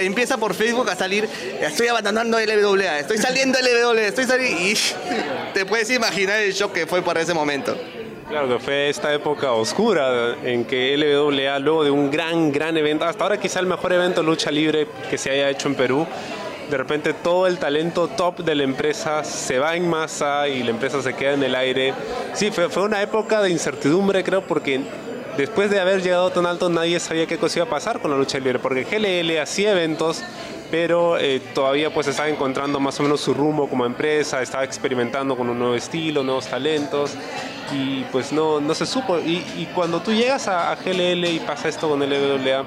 empieza 0.00 0.36
por 0.38 0.54
Facebook 0.54 0.90
a 0.90 0.96
salir, 0.96 1.28
estoy 1.60 1.86
abandonando 1.86 2.38
LWA, 2.40 2.98
estoy 2.98 3.18
saliendo 3.18 3.60
LWA, 3.60 4.08
estoy 4.08 4.24
saliendo... 4.24 4.60
Y 4.60 4.74
te 5.54 5.64
puedes 5.64 5.88
imaginar 5.90 6.40
el 6.40 6.52
shock 6.52 6.72
que 6.72 6.86
fue 6.86 7.00
para 7.02 7.20
ese 7.20 7.32
momento. 7.32 7.76
Claro, 8.28 8.48
que 8.48 8.58
fue 8.58 8.88
esta 8.88 9.12
época 9.14 9.52
oscura 9.52 10.36
en 10.42 10.64
que 10.64 10.96
LWA, 10.96 11.60
luego 11.60 11.84
de 11.84 11.90
un 11.92 12.10
gran, 12.10 12.50
gran 12.50 12.76
evento, 12.76 13.04
hasta 13.04 13.22
ahora 13.22 13.38
quizá 13.38 13.60
el 13.60 13.66
mejor 13.66 13.92
evento 13.92 14.22
lucha 14.22 14.50
libre 14.50 14.88
que 15.08 15.16
se 15.16 15.30
haya 15.30 15.48
hecho 15.50 15.68
en 15.68 15.76
Perú, 15.76 16.06
de 16.70 16.76
repente 16.76 17.12
todo 17.12 17.46
el 17.46 17.58
talento 17.58 18.08
top 18.08 18.38
de 18.38 18.54
la 18.54 18.62
empresa 18.62 19.24
se 19.24 19.58
va 19.58 19.76
en 19.76 19.88
masa 19.88 20.48
y 20.48 20.62
la 20.62 20.70
empresa 20.70 21.02
se 21.02 21.14
queda 21.14 21.32
en 21.32 21.42
el 21.42 21.54
aire. 21.54 21.94
Sí, 22.32 22.50
fue, 22.50 22.68
fue 22.68 22.84
una 22.84 23.02
época 23.02 23.42
de 23.42 23.50
incertidumbre, 23.50 24.22
creo, 24.22 24.42
porque 24.42 24.80
después 25.36 25.70
de 25.70 25.80
haber 25.80 26.02
llegado 26.02 26.30
tan 26.30 26.46
alto 26.46 26.68
nadie 26.68 27.00
sabía 27.00 27.26
qué 27.26 27.38
cosa 27.38 27.58
iba 27.58 27.66
a 27.66 27.70
pasar 27.70 28.00
con 28.00 28.10
la 28.10 28.16
lucha 28.16 28.38
libre, 28.38 28.58
porque 28.58 28.84
GLL 28.84 29.38
hacía 29.38 29.72
eventos 29.72 30.22
pero 30.70 31.18
eh, 31.18 31.40
todavía 31.54 31.92
pues 31.92 32.06
estaba 32.06 32.28
encontrando 32.28 32.78
más 32.80 32.98
o 33.00 33.02
menos 33.02 33.20
su 33.20 33.34
rumbo 33.34 33.68
como 33.68 33.84
empresa, 33.84 34.40
estaba 34.40 34.64
experimentando 34.64 35.36
con 35.36 35.48
un 35.50 35.58
nuevo 35.58 35.74
estilo, 35.74 36.22
nuevos 36.22 36.46
talentos 36.46 37.14
y 37.72 38.04
pues 38.04 38.32
no, 38.32 38.60
no 38.60 38.74
se 38.74 38.86
supo. 38.86 39.18
Y, 39.18 39.68
cuando 39.74 40.00
tú 40.00 40.12
llegas 40.12 40.48
a, 40.48 40.74
GLL 40.76 41.24
y 41.26 41.40
pasa 41.40 41.68
esto 41.68 41.88
con 41.88 42.02
el 42.02 42.10
LWA, 42.10 42.64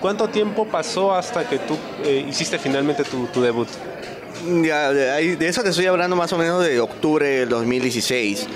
¿cuánto 0.00 0.28
tiempo 0.28 0.66
pasó 0.66 1.14
hasta 1.14 1.48
que 1.48 1.58
tú 1.58 1.76
eh, 2.04 2.26
hiciste 2.28 2.58
finalmente 2.58 3.04
tu, 3.04 3.26
tu 3.26 3.40
debut? 3.40 3.68
Ya, 4.62 4.92
de, 4.92 5.36
eso 5.40 5.62
te 5.62 5.70
estoy 5.70 5.86
hablando 5.86 6.14
más 6.14 6.32
o 6.32 6.38
menos 6.38 6.64
de 6.64 6.80
octubre 6.80 7.26
del 7.26 7.48
2016. 7.48 8.46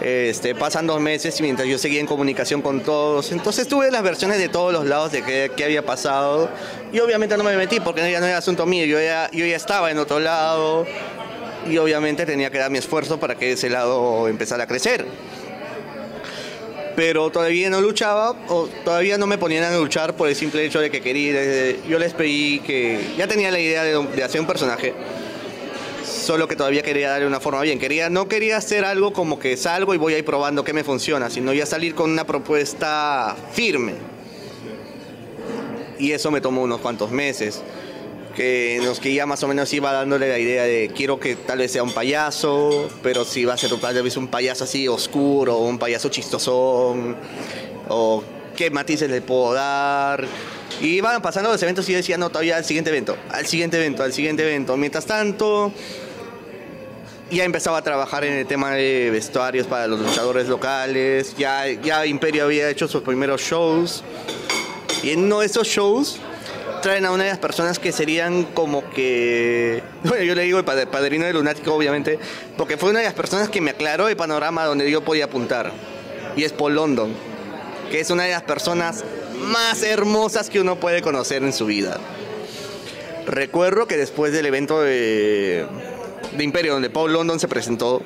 Este, 0.00 0.54
pasan 0.54 0.86
dos 0.86 1.00
meses 1.00 1.38
y 1.38 1.42
mientras 1.42 1.68
yo 1.68 1.78
seguía 1.78 2.00
en 2.00 2.06
comunicación 2.06 2.62
con 2.62 2.80
todos, 2.80 3.30
entonces 3.32 3.68
tuve 3.68 3.90
las 3.90 4.02
versiones 4.02 4.38
de 4.38 4.48
todos 4.48 4.72
los 4.72 4.86
lados 4.86 5.12
de 5.12 5.22
qué, 5.22 5.64
había 5.64 5.86
pasado 5.86 6.50
y 6.92 6.98
obviamente 6.98 7.36
no 7.36 7.44
me 7.44 7.56
metí 7.56 7.78
porque 7.80 8.10
ya 8.10 8.20
no 8.20 8.26
era 8.26 8.38
asunto 8.38 8.66
mío, 8.66 8.84
yo 8.86 9.00
ya, 9.00 9.30
yo 9.32 9.46
ya 9.46 9.56
estaba 9.56 9.90
en 9.90 9.98
otro 9.98 10.18
lado 10.18 10.84
y 11.68 11.78
obviamente 11.78 12.26
tenía 12.26 12.50
que 12.50 12.58
dar 12.58 12.70
mi 12.70 12.78
esfuerzo 12.78 13.18
para 13.18 13.36
que 13.36 13.52
ese 13.52 13.70
lado 13.70 14.28
empezara 14.28 14.64
a 14.64 14.66
crecer. 14.66 15.06
Pero 16.96 17.30
todavía 17.30 17.70
no 17.70 17.80
luchaba 17.80 18.36
o 18.48 18.68
todavía 18.84 19.18
no 19.18 19.26
me 19.26 19.38
ponían 19.38 19.64
a 19.64 19.76
luchar 19.76 20.14
por 20.14 20.28
el 20.28 20.36
simple 20.36 20.64
hecho 20.64 20.80
de 20.80 20.90
que 20.90 21.00
quería, 21.00 21.76
yo 21.88 21.98
les 21.98 22.12
pedí 22.14 22.60
que 22.60 23.14
ya 23.18 23.26
tenía 23.26 23.50
la 23.50 23.58
idea 23.58 23.82
de 23.82 24.22
hacer 24.22 24.40
un 24.40 24.46
personaje 24.46 24.94
solo 26.24 26.48
que 26.48 26.56
todavía 26.56 26.82
quería 26.82 27.10
darle 27.10 27.26
una 27.26 27.40
forma 27.40 27.60
bien. 27.62 27.78
Quería, 27.78 28.10
no 28.10 28.28
quería 28.28 28.56
hacer 28.56 28.84
algo 28.84 29.12
como 29.12 29.38
que 29.38 29.56
salgo 29.56 29.94
y 29.94 29.98
voy 29.98 30.14
a 30.14 30.18
ir 30.18 30.24
probando 30.24 30.64
qué 30.64 30.72
me 30.72 30.82
funciona, 30.82 31.30
sino 31.30 31.52
ya 31.52 31.66
salir 31.66 31.94
con 31.94 32.10
una 32.10 32.26
propuesta 32.26 33.36
firme. 33.52 33.94
Y 35.98 36.12
eso 36.12 36.30
me 36.30 36.40
tomó 36.40 36.62
unos 36.62 36.80
cuantos 36.80 37.10
meses. 37.10 37.62
Que 38.34 38.80
nos 38.82 39.00
que 39.00 39.14
ya 39.14 39.26
más 39.26 39.42
o 39.42 39.48
menos 39.48 39.72
iba 39.72 39.92
dándole 39.92 40.28
la 40.28 40.38
idea 40.38 40.64
de 40.64 40.90
quiero 40.94 41.18
que 41.18 41.36
tal 41.36 41.58
vez 41.58 41.72
sea 41.72 41.82
un 41.82 41.92
payaso, 41.92 42.90
pero 43.02 43.24
si 43.24 43.44
va 43.44 43.54
a 43.54 43.56
ser 43.56 43.70
tal 43.78 44.02
vez 44.02 44.16
un 44.16 44.28
payaso 44.28 44.64
así 44.64 44.88
oscuro, 44.88 45.58
un 45.58 45.78
payaso 45.78 46.08
chistosón, 46.08 47.16
o 47.88 48.22
qué 48.56 48.70
matices 48.70 49.10
le 49.10 49.20
puedo 49.20 49.54
dar. 49.54 50.26
Y 50.80 50.96
iban 50.96 51.22
pasando 51.22 51.50
los 51.50 51.62
eventos 51.62 51.88
y 51.88 51.92
yo 51.92 51.98
decía, 51.98 52.18
no, 52.18 52.30
todavía 52.30 52.56
al 52.56 52.64
siguiente 52.64 52.90
evento, 52.90 53.16
al 53.30 53.46
siguiente 53.46 53.78
evento, 53.78 54.02
al 54.02 54.12
siguiente 54.12 54.42
evento. 54.42 54.76
Mientras 54.76 55.06
tanto, 55.06 55.72
ya 57.30 57.44
empezaba 57.44 57.78
a 57.78 57.82
trabajar 57.82 58.24
en 58.24 58.32
el 58.34 58.46
tema 58.46 58.72
de 58.72 59.10
vestuarios 59.10 59.66
para 59.66 59.86
los 59.86 60.00
luchadores 60.00 60.48
locales, 60.48 61.36
ya, 61.36 61.68
ya 61.68 62.06
Imperio 62.06 62.44
había 62.44 62.68
hecho 62.68 62.88
sus 62.88 63.02
primeros 63.02 63.40
shows. 63.40 64.02
Y 65.02 65.10
en 65.10 65.24
uno 65.24 65.40
de 65.40 65.46
esos 65.46 65.68
shows 65.68 66.18
traen 66.84 67.06
a 67.06 67.12
una 67.12 67.24
de 67.24 67.30
las 67.30 67.38
personas 67.38 67.78
que 67.78 67.92
serían 67.92 68.44
como 68.44 68.90
que. 68.90 69.82
Bueno, 70.04 70.22
yo 70.22 70.34
le 70.34 70.42
digo 70.42 70.58
el 70.58 70.64
padrino 70.64 71.24
de 71.24 71.32
Lunático, 71.32 71.74
obviamente, 71.74 72.18
porque 72.58 72.76
fue 72.76 72.90
una 72.90 72.98
de 72.98 73.06
las 73.06 73.14
personas 73.14 73.48
que 73.48 73.62
me 73.62 73.70
aclaró 73.70 74.06
el 74.06 74.16
panorama 74.16 74.66
donde 74.66 74.90
yo 74.90 75.02
podía 75.02 75.24
apuntar. 75.24 75.72
Y 76.36 76.44
es 76.44 76.52
Paul 76.52 76.74
London, 76.74 77.14
que 77.90 78.00
es 78.00 78.10
una 78.10 78.24
de 78.24 78.32
las 78.32 78.42
personas 78.42 79.02
más 79.38 79.82
hermosas 79.82 80.50
que 80.50 80.60
uno 80.60 80.78
puede 80.78 81.00
conocer 81.00 81.42
en 81.42 81.54
su 81.54 81.64
vida. 81.64 81.98
Recuerdo 83.26 83.86
que 83.86 83.96
después 83.96 84.34
del 84.34 84.44
evento 84.44 84.82
de, 84.82 85.66
de 86.36 86.44
Imperio, 86.44 86.74
donde 86.74 86.90
Paul 86.90 87.14
London 87.14 87.40
se 87.40 87.48
presentó, 87.48 88.02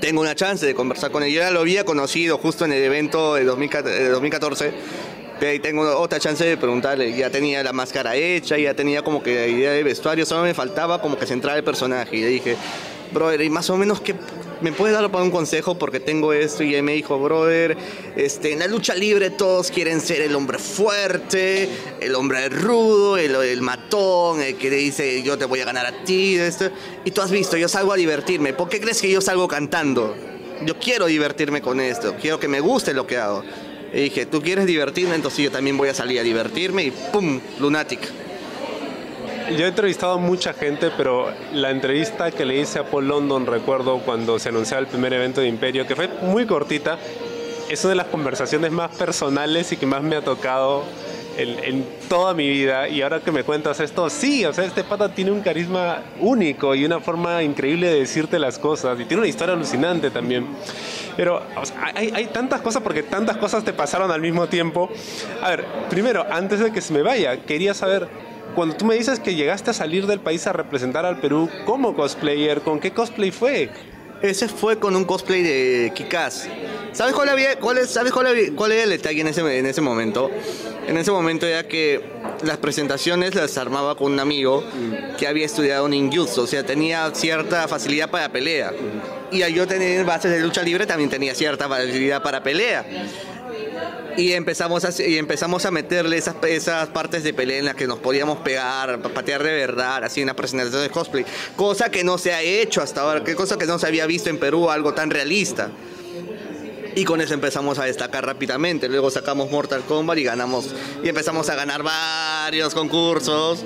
tengo 0.00 0.20
una 0.20 0.36
chance 0.36 0.64
de 0.64 0.74
conversar 0.74 1.10
con 1.10 1.24
él. 1.24 1.32
Yo 1.32 1.40
ya 1.40 1.50
lo 1.50 1.58
había 1.58 1.84
conocido 1.84 2.38
justo 2.38 2.64
en 2.64 2.72
el 2.72 2.84
evento 2.84 3.34
de 3.34 3.44
2014 3.44 4.72
ahí 5.46 5.58
tengo 5.58 5.98
otra 5.98 6.18
chance 6.18 6.44
de 6.44 6.56
preguntarle, 6.56 7.16
ya 7.16 7.30
tenía 7.30 7.62
la 7.62 7.72
máscara 7.72 8.16
hecha, 8.16 8.58
ya 8.58 8.74
tenía 8.74 9.02
como 9.02 9.22
que 9.22 9.34
la 9.34 9.46
idea 9.46 9.72
de 9.72 9.82
vestuario, 9.82 10.26
solo 10.26 10.42
me 10.42 10.54
faltaba 10.54 11.00
como 11.00 11.18
que 11.18 11.26
centrar 11.26 11.56
el 11.56 11.64
personaje. 11.64 12.16
Y 12.16 12.22
le 12.22 12.28
dije, 12.28 12.56
brother, 13.12 13.40
y 13.42 13.50
más 13.50 13.70
o 13.70 13.76
menos 13.76 14.00
que 14.00 14.14
me 14.60 14.72
puedes 14.72 14.96
dar 14.98 15.10
para 15.10 15.22
un 15.22 15.30
consejo 15.30 15.78
porque 15.78 16.00
tengo 16.00 16.32
esto 16.32 16.62
y 16.64 16.74
él 16.74 16.82
me 16.82 16.92
dijo, 16.92 17.18
brother, 17.18 17.76
este, 18.16 18.52
en 18.52 18.58
la 18.58 18.66
lucha 18.66 18.94
libre 18.94 19.30
todos 19.30 19.70
quieren 19.70 20.00
ser 20.00 20.20
el 20.22 20.34
hombre 20.34 20.58
fuerte, 20.58 21.68
el 22.00 22.14
hombre 22.14 22.48
rudo, 22.48 23.16
el, 23.16 23.62
matón, 23.62 24.42
el 24.42 24.56
que 24.56 24.70
dice 24.70 25.22
yo 25.22 25.38
te 25.38 25.44
voy 25.44 25.60
a 25.60 25.64
ganar 25.64 25.86
a 25.86 26.04
ti, 26.04 26.36
esto. 26.36 26.70
y 27.04 27.10
tú 27.10 27.20
has 27.20 27.30
visto, 27.30 27.56
yo 27.56 27.68
salgo 27.68 27.92
a 27.92 27.96
divertirme, 27.96 28.52
¿por 28.52 28.68
qué 28.68 28.80
crees 28.80 29.00
que 29.00 29.10
yo 29.10 29.20
salgo 29.20 29.46
cantando? 29.48 30.16
Yo 30.64 30.76
quiero 30.78 31.06
divertirme 31.06 31.62
con 31.62 31.80
esto, 31.80 32.16
quiero 32.20 32.40
que 32.40 32.48
me 32.48 32.60
guste 32.60 32.92
lo 32.92 33.06
que 33.06 33.16
hago. 33.16 33.44
Y 33.92 34.00
dije, 34.00 34.26
¿tú 34.26 34.42
quieres 34.42 34.66
divertirme? 34.66 35.14
Entonces 35.14 35.44
yo 35.44 35.50
también 35.50 35.76
voy 35.76 35.88
a 35.88 35.94
salir 35.94 36.20
a 36.20 36.22
divertirme 36.22 36.84
y 36.84 36.90
¡pum! 36.90 37.40
Lunatic. 37.58 38.00
Yo 39.56 39.64
he 39.64 39.68
entrevistado 39.68 40.12
a 40.12 40.18
mucha 40.18 40.52
gente, 40.52 40.90
pero 40.94 41.32
la 41.54 41.70
entrevista 41.70 42.30
que 42.30 42.44
le 42.44 42.58
hice 42.58 42.80
a 42.80 42.84
Paul 42.84 43.08
London, 43.08 43.46
recuerdo 43.46 43.98
cuando 44.00 44.38
se 44.38 44.50
anunciaba 44.50 44.82
el 44.82 44.88
primer 44.88 45.14
evento 45.14 45.40
de 45.40 45.48
Imperio, 45.48 45.86
que 45.86 45.96
fue 45.96 46.08
muy 46.20 46.44
cortita, 46.44 46.98
es 47.70 47.82
una 47.84 47.90
de 47.90 47.96
las 47.96 48.08
conversaciones 48.08 48.70
más 48.72 48.90
personales 48.90 49.72
y 49.72 49.78
que 49.78 49.86
más 49.86 50.02
me 50.02 50.16
ha 50.16 50.22
tocado 50.22 50.84
en, 51.38 51.86
toda 52.08 52.34
mi 52.34 52.48
vida. 52.48 52.88
Y 52.88 53.02
ahora 53.02 53.20
que 53.20 53.30
me 53.30 53.44
cuentas 53.44 53.80
esto, 53.80 54.10
sí, 54.10 54.44
o 54.44 54.52
sea, 54.52 54.64
este 54.64 54.84
pata 54.84 55.14
tiene 55.14 55.30
un 55.30 55.40
carisma 55.40 56.02
único 56.20 56.74
y 56.74 56.84
una 56.84 57.00
forma 57.00 57.42
increíble 57.42 57.88
de 57.88 58.00
decirte 58.00 58.38
las 58.38 58.58
cosas. 58.58 58.98
Y 59.00 59.04
tiene 59.04 59.22
una 59.22 59.28
historia 59.28 59.54
alucinante 59.54 60.10
también. 60.10 60.46
Pero 61.16 61.42
hay, 61.94 62.10
hay, 62.14 62.26
tantas 62.26 62.60
cosas 62.60 62.82
porque 62.82 63.02
tantas 63.02 63.36
cosas 63.36 63.64
te 63.64 63.72
pasaron 63.72 64.10
al 64.10 64.20
mismo 64.20 64.46
tiempo. 64.48 64.90
A 65.42 65.50
ver, 65.50 65.64
primero, 65.90 66.26
antes 66.30 66.60
de 66.60 66.72
que 66.72 66.80
se 66.80 66.92
me 66.92 67.02
vaya, 67.02 67.44
quería 67.44 67.74
saber, 67.74 68.08
cuando 68.54 68.76
tú 68.76 68.84
me 68.84 68.94
dices 68.94 69.20
que 69.20 69.34
llegaste 69.34 69.70
a 69.70 69.74
salir 69.74 70.06
del 70.06 70.20
país 70.20 70.46
a 70.46 70.52
representar 70.52 71.04
al 71.04 71.20
Perú 71.20 71.48
como 71.64 71.94
cosplayer, 71.94 72.62
¿con 72.62 72.80
qué 72.80 72.92
cosplay 72.92 73.30
fue? 73.30 73.70
Ese 74.22 74.48
fue 74.48 74.78
con 74.78 74.96
un 74.96 75.04
cosplay 75.04 75.42
de 75.42 75.92
Kikaz. 75.94 76.48
¿Sabes 76.92 77.14
cuál, 77.14 77.28
había, 77.28 77.56
cuál, 77.60 77.78
es, 77.78 77.90
¿sabes 77.90 78.12
cuál, 78.12 78.26
cuál 78.56 78.72
era 78.72 78.82
el 78.82 78.90
detalle 78.90 79.20
en 79.20 79.28
ese, 79.28 79.58
en 79.58 79.66
ese 79.66 79.80
momento? 79.80 80.30
En 80.88 80.96
ese 80.96 81.12
momento 81.12 81.46
era 81.46 81.68
que 81.68 82.00
las 82.42 82.56
presentaciones 82.56 83.34
las 83.34 83.56
armaba 83.58 83.94
con 83.94 84.12
un 84.12 84.18
amigo 84.18 84.64
que 85.18 85.28
había 85.28 85.46
estudiado 85.46 85.88
ninjutsu, 85.88 86.42
o 86.42 86.46
sea, 86.46 86.64
tenía 86.64 87.10
cierta 87.14 87.68
facilidad 87.68 88.10
para 88.10 88.30
pelea. 88.30 88.72
Y 89.30 89.42
al 89.42 89.52
yo 89.52 89.66
tener 89.66 90.04
bases 90.04 90.32
de 90.32 90.40
lucha 90.40 90.62
libre 90.62 90.86
también 90.86 91.10
tenía 91.10 91.34
cierta 91.34 91.68
facilidad 91.68 92.22
para 92.22 92.42
pelea 92.42 92.84
y 94.18 94.32
empezamos 94.32 94.84
a, 94.84 95.02
y 95.02 95.16
empezamos 95.16 95.64
a 95.64 95.70
meterle 95.70 96.18
esas, 96.18 96.34
esas 96.48 96.88
partes 96.88 97.22
de 97.22 97.32
pelea 97.32 97.58
en 97.60 97.66
las 97.66 97.76
que 97.76 97.86
nos 97.86 98.00
podíamos 98.00 98.38
pegar, 98.38 99.00
patear 99.00 99.44
de 99.44 99.52
verdad, 99.52 100.02
así 100.02 100.20
en 100.20 100.26
la 100.26 100.34
presentación 100.34 100.82
de 100.82 100.90
cosplay. 100.90 101.24
Cosa 101.54 101.88
que 101.88 102.02
no 102.02 102.18
se 102.18 102.34
ha 102.34 102.42
hecho 102.42 102.82
hasta 102.82 103.02
ahora, 103.02 103.22
que 103.22 103.36
cosa 103.36 103.56
que 103.56 103.66
no 103.66 103.78
se 103.78 103.86
había 103.86 104.06
visto 104.06 104.28
en 104.28 104.38
Perú, 104.38 104.70
algo 104.70 104.92
tan 104.92 105.10
realista. 105.10 105.70
Y 106.96 107.04
con 107.04 107.20
eso 107.20 107.32
empezamos 107.32 107.78
a 107.78 107.84
destacar 107.84 108.26
rápidamente. 108.26 108.88
Luego 108.88 109.08
sacamos 109.08 109.52
Mortal 109.52 109.82
Kombat 109.82 110.18
y 110.18 110.24
ganamos. 110.24 110.74
Y 111.04 111.08
empezamos 111.08 111.48
a 111.48 111.54
ganar 111.54 111.84
varios 111.84 112.74
concursos. 112.74 113.64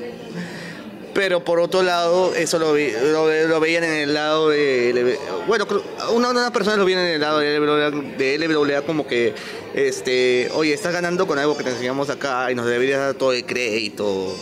Pero 1.14 1.44
por 1.44 1.60
otro 1.60 1.82
lado, 1.82 2.34
eso 2.34 2.58
lo, 2.58 2.74
lo, 2.74 3.60
veían 3.60 3.84
en 3.84 3.92
el 3.92 4.14
lado 4.14 4.48
de. 4.48 5.18
Bueno, 5.46 5.66
una, 6.14 6.30
una 6.30 6.52
persona 6.52 6.76
lo 6.76 6.86
veían 6.86 7.00
en 7.00 7.14
el 7.14 7.20
lado 7.20 7.38
de 7.38 8.38
LWA, 8.38 8.82
como 8.82 9.06
que, 9.06 9.34
este, 9.74 10.48
oye, 10.54 10.72
estás 10.72 10.94
ganando 10.94 11.26
con 11.26 11.38
algo 11.38 11.56
que 11.56 11.64
te 11.64 11.70
enseñamos 11.70 12.08
acá 12.08 12.50
y 12.50 12.54
nos 12.54 12.66
deberías 12.66 13.00
dar 13.00 13.14
todo 13.14 13.32
el 13.32 13.44
crédito. 13.44 14.34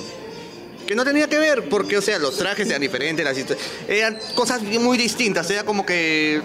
Que 0.87 0.95
no 0.95 1.05
tenía 1.05 1.29
que 1.29 1.39
ver, 1.39 1.69
porque, 1.69 1.97
o 1.99 2.03
sea, 2.03 2.19
los 2.21 2.37
trajes 2.37 2.69
eran 2.69 2.81
diferentes, 2.81 3.57
eran 3.89 4.19
cosas 4.37 4.63
muy 4.63 4.97
distintas. 4.97 5.51
Era 5.51 5.65
como 5.65 5.85
que. 5.85 6.41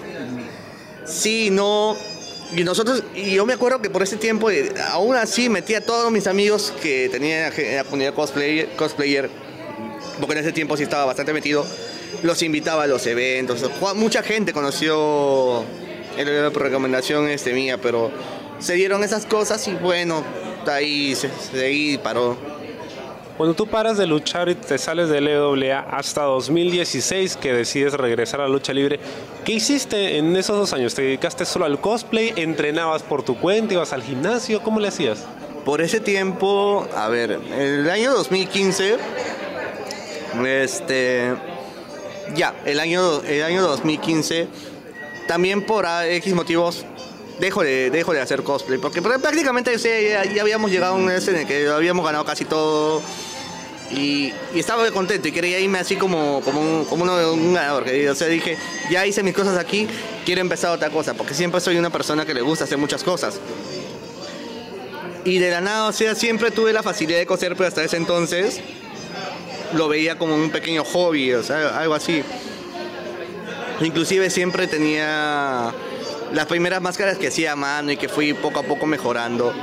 Sí, 1.05 1.49
no. 1.51 1.95
Y 2.55 2.63
nosotros, 2.63 3.03
y 3.13 3.35
yo 3.35 3.45
me 3.45 3.53
acuerdo 3.53 3.81
que 3.81 3.89
por 3.91 4.01
ese 4.01 4.17
tiempo, 4.17 4.49
eh, 4.49 4.71
aún 4.91 5.15
así 5.15 5.49
metía 5.49 5.79
a 5.79 5.81
todos 5.81 6.11
mis 6.11 6.25
amigos 6.25 6.73
que 6.81 7.09
tenía 7.09 7.47
en 7.47 7.75
la 7.75 7.83
comunidad 7.83 8.13
cosplayer, 8.13 8.69
cosplayer 8.75 9.44
porque 10.19 10.33
en 10.33 10.39
ese 10.39 10.51
tiempo 10.51 10.77
sí 10.77 10.83
estaba 10.83 11.05
bastante 11.05 11.33
metido, 11.33 11.65
los 12.23 12.41
invitaba 12.41 12.83
a 12.83 12.87
los 12.87 13.05
eventos. 13.07 13.63
Mucha 13.95 14.23
gente 14.23 14.53
conoció 14.53 15.63
la 16.17 16.49
recomendación 16.49 17.29
este 17.29 17.53
mía, 17.53 17.77
pero 17.81 18.11
se 18.59 18.73
dieron 18.73 19.03
esas 19.03 19.25
cosas 19.25 19.67
y 19.67 19.73
bueno, 19.73 20.23
ahí 20.67 21.15
se, 21.15 21.29
seguí 21.29 21.97
paró. 21.97 22.37
Cuando 23.37 23.53
tú 23.53 23.67
paras 23.67 23.97
de 23.97 24.07
luchar 24.07 24.47
y 24.47 24.55
te 24.55 24.77
sales 24.77 25.09
de 25.09 25.19
LWA 25.19 25.79
hasta 25.79 26.21
2016 26.21 27.35
que 27.35 27.51
decides 27.51 27.93
regresar 27.93 28.39
a 28.39 28.43
la 28.43 28.49
lucha 28.49 28.71
libre, 28.71 28.97
¿qué 29.43 29.51
hiciste 29.51 30.17
en 30.17 30.33
esos 30.37 30.57
dos 30.57 30.71
años? 30.71 30.95
¿Te 30.95 31.01
dedicaste 31.01 31.43
solo 31.43 31.65
al 31.65 31.81
cosplay? 31.81 32.31
¿Entrenabas 32.37 33.03
por 33.03 33.23
tu 33.23 33.37
cuenta? 33.37 33.73
¿Ibas 33.73 33.91
al 33.91 34.03
gimnasio? 34.03 34.63
¿Cómo 34.63 34.79
le 34.79 34.87
hacías? 34.87 35.25
Por 35.65 35.81
ese 35.81 35.99
tiempo, 35.99 36.87
a 36.95 37.09
ver, 37.09 37.39
el 37.57 37.89
año 37.89 38.13
2015 38.13 38.97
este, 40.45 41.33
ya, 42.35 42.55
el 42.65 42.79
año, 42.79 43.21
el 43.21 43.43
año 43.43 43.61
2015, 43.61 44.47
también 45.27 45.65
por 45.65 45.85
X 45.85 46.33
motivos, 46.33 46.85
dejo 47.39 47.63
de, 47.63 47.89
dejo 47.89 48.13
de 48.13 48.21
hacer 48.21 48.43
cosplay, 48.43 48.79
porque 48.79 49.01
prácticamente 49.01 49.77
ya, 49.77 50.41
habíamos 50.41 50.71
llegado 50.71 50.93
a 50.93 50.97
un 50.97 51.05
mes 51.05 51.27
en 51.27 51.35
el 51.35 51.47
que 51.47 51.67
habíamos 51.67 52.05
ganado 52.05 52.25
casi 52.25 52.45
todo. 52.45 53.01
Y, 53.91 54.33
estaba 54.55 54.89
contento 54.91 55.27
y 55.27 55.31
quería 55.31 55.59
irme 55.59 55.77
así 55.77 55.95
como, 55.95 56.41
como, 56.41 56.59
un, 56.59 56.85
como 56.85 57.03
un 57.03 57.53
ganador. 57.53 57.85
O 58.09 58.15
sea, 58.15 58.27
dije, 58.27 58.57
ya 58.89 59.05
hice 59.05 59.21
mis 59.21 59.35
cosas 59.35 59.57
aquí, 59.57 59.87
quiero 60.25 60.41
empezar 60.41 60.71
otra 60.71 60.89
cosa, 60.89 61.13
porque 61.13 61.33
siempre 61.33 61.61
soy 61.61 61.77
una 61.77 61.91
persona 61.91 62.25
que 62.25 62.33
le 62.33 62.41
gusta 62.41 62.63
hacer 62.63 62.77
muchas 62.77 63.03
cosas. 63.03 63.39
Y 65.23 65.39
de 65.39 65.51
la 65.51 65.61
nada, 65.61 65.87
o 65.87 65.91
sea, 65.91 66.15
siempre 66.15 66.51
tuve 66.51 66.73
la 66.73 66.83
facilidad 66.83 67.19
de 67.19 67.25
coser, 67.25 67.55
pero 67.55 67.67
hasta 67.67 67.83
ese 67.83 67.97
entonces 67.97 68.61
lo 69.75 69.87
veía 69.87 70.17
como 70.17 70.35
un 70.35 70.49
pequeño 70.49 70.83
hobby, 70.83 71.33
o 71.33 71.43
sea, 71.43 71.79
algo 71.79 71.93
así. 71.93 72.23
Inclusive 73.81 74.29
siempre 74.29 74.67
tenía 74.67 75.73
las 76.33 76.45
primeras 76.45 76.81
máscaras 76.81 77.17
que 77.17 77.27
hacía 77.27 77.53
a 77.53 77.55
mano 77.55 77.91
y 77.91 77.97
que 77.97 78.09
fui 78.09 78.33
poco 78.33 78.59
a 78.59 78.63
poco 78.63 78.85
mejorando. 78.85 79.53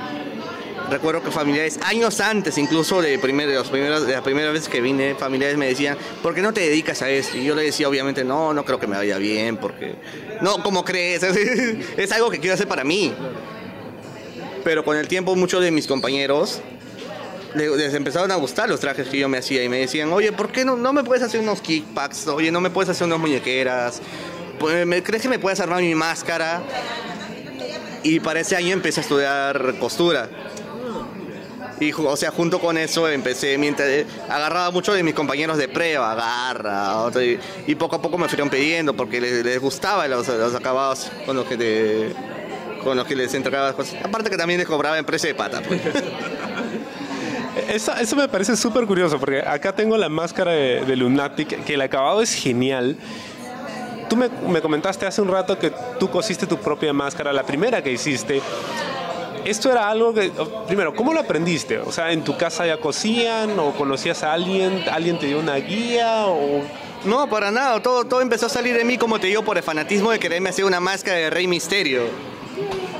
Recuerdo 0.91 1.23
que 1.23 1.31
familiares, 1.31 1.79
años 1.85 2.21
antes 2.21 2.59
incluso 2.59 3.01
de, 3.01 3.19
primer, 3.19 3.49
de, 3.49 3.55
los 3.55 3.69
primeros, 3.69 4.07
de 4.07 4.13
la 4.13 4.23
primera 4.23 4.51
vez 4.53 4.69
que 4.69 4.83
vine, 4.83 5.15
familiares 5.15 5.57
me 5.57 5.67
decían, 5.67 5.97
¿por 6.23 6.35
qué 6.35 6.43
no 6.43 6.53
te 6.53 6.61
dedicas 6.61 7.01
a 7.01 7.09
esto? 7.09 7.39
Y 7.39 7.45
yo 7.45 7.55
le 7.55 7.63
decía, 7.63 7.89
obviamente, 7.89 8.25
no, 8.25 8.53
no 8.53 8.65
creo 8.65 8.79
que 8.79 8.87
me 8.87 8.97
vaya 8.97 9.17
bien, 9.17 9.57
porque... 9.57 9.95
No, 10.43 10.63
¿cómo 10.63 10.85
crees? 10.85 11.23
es 11.97 12.13
algo 12.13 12.31
que 12.31 12.41
quiero 12.41 12.55
hacer 12.55 12.69
para 12.69 12.85
mí. 12.85 13.15
Pero 14.65 14.85
con 14.85 14.99
el 14.99 15.09
tiempo 15.09 15.35
muchos 15.35 15.63
de 15.63 15.71
mis 15.71 15.87
compañeros 15.87 16.61
les 17.55 17.95
empezaron 17.95 18.31
a 18.31 18.37
gustar 18.37 18.69
los 18.69 18.81
trajes 18.81 19.09
que 19.09 19.19
yo 19.19 19.29
me 19.29 19.39
hacía 19.39 19.63
y 19.63 19.69
me 19.69 19.79
decían, 19.79 20.13
oye, 20.13 20.33
¿por 20.33 20.51
qué 20.51 20.65
no, 20.65 20.77
no 20.77 20.93
me 20.93 21.05
puedes 21.05 21.23
hacer 21.23 21.41
unos 21.41 21.61
kickbacks? 21.61 22.27
Oye, 22.29 22.51
no 22.51 22.61
me 22.61 22.71
puedes 22.71 22.89
hacer 22.89 23.07
unas 23.07 23.19
muñequeras. 23.19 24.01
Pues, 24.59 24.87
¿Crees 25.03 25.23
que 25.23 25.29
me 25.29 25.39
puedes 25.39 25.61
armar 25.61 25.81
mi 25.81 25.95
máscara? 25.95 26.63
Y 28.03 28.21
para 28.21 28.41
ese 28.41 28.57
año 28.57 28.73
empecé 28.73 29.01
a 29.01 29.03
estudiar 29.03 29.75
costura. 29.79 30.29
Y, 31.81 31.93
o 31.93 32.17
sea, 32.17 32.31
junto 32.31 32.61
con 32.61 32.79
eso 32.79 33.09
empecé, 33.09 33.59
mientras 33.59 33.89
eh, 33.89 34.07
agarraba 34.29 34.71
mucho 34.71 34.93
de 34.93 35.03
mis 35.03 35.15
compañeros 35.15 35.59
de 35.59 35.67
prueba, 35.67 36.13
agarra, 36.13 37.11
y, 37.67 37.75
poco 37.75 37.97
a 37.97 38.03
poco 38.03 38.19
me 38.19 38.29
fueron 38.29 38.51
pidiendo 38.51 38.95
porque 38.95 39.21
les, 39.21 39.61
gustaba 39.61 40.07
los, 40.07 40.29
acabados 40.29 41.11
con 41.27 41.35
los 41.35 41.45
que 41.45 41.57
te, 41.57 42.15
con 42.85 42.97
los 42.97 43.05
que 43.05 43.17
les 43.17 43.35
entregaba 43.35 43.73
cosas. 43.73 43.97
Aparte 44.05 44.31
que 44.31 44.37
también 44.37 44.61
les 44.61 44.69
cobraba 44.69 44.97
en 44.97 45.05
precio 45.05 45.29
de 45.29 45.35
pata. 45.35 45.61
Pues. 45.61 45.81
Eso, 47.69 47.93
eso, 47.95 48.17
me 48.17 48.29
parece 48.29 48.57
súper 48.57 48.87
curioso 48.87 49.19
porque 49.19 49.41
acá 49.41 49.75
tengo 49.75 49.97
la 49.97 50.09
máscara 50.09 50.53
de, 50.53 50.97
Lunatic, 50.97 51.65
que 51.65 51.75
el 51.75 51.81
acabado 51.83 52.23
es 52.23 52.35
genial. 52.35 52.97
Tú 54.09 54.17
me, 54.17 54.29
me, 54.49 54.61
comentaste 54.61 55.07
hace 55.07 55.21
un 55.21 55.29
rato 55.29 55.59
que 55.59 55.73
tú 55.99 56.11
cosiste 56.11 56.47
tu 56.47 56.59
propia 56.59 56.93
máscara, 56.93 57.33
la 57.33 57.43
primera 57.43 57.83
que 57.83 57.93
hiciste. 57.93 58.41
Esto 59.45 59.71
era 59.71 59.89
algo 59.89 60.15
que, 60.15 60.31
primero, 60.67 60.95
¿cómo 60.95 61.13
lo 61.13 61.21
aprendiste? 61.21 61.79
O 61.79 61.91
sea, 61.91 62.13
¿en 62.13 62.23
tu 62.23 62.37
casa 62.37 62.65
ya 62.65 62.79
cosían 62.79 63.59
o 63.59 63.73
conocías 63.73 64.23
a 64.23 64.33
alguien? 64.33 64.85
¿Alguien 64.91 65.19
te 65.19 65.27
dio 65.27 65.41
una 65.41 65.57
guía 65.57 66.27
o 66.27 66.63
no, 67.05 67.29
para 67.29 67.51
nada. 67.51 67.83
Todo, 67.83 68.05
todo 68.05 68.21
empezó 68.21 68.47
a 68.47 68.49
salir 68.49 68.77
de 68.77 68.85
mí, 68.85 68.97
como 68.97 69.19
te 69.19 69.27
digo, 69.27 69.43
por 69.43 69.57
el 69.57 69.63
fanatismo 69.63 70.11
de 70.11 70.21
quererme 70.21 70.51
hacer 70.51 70.65
una 70.65 70.79
máscara 70.79 71.17
de 71.17 71.31
Rey 71.31 71.49
Misterio. 71.49 72.32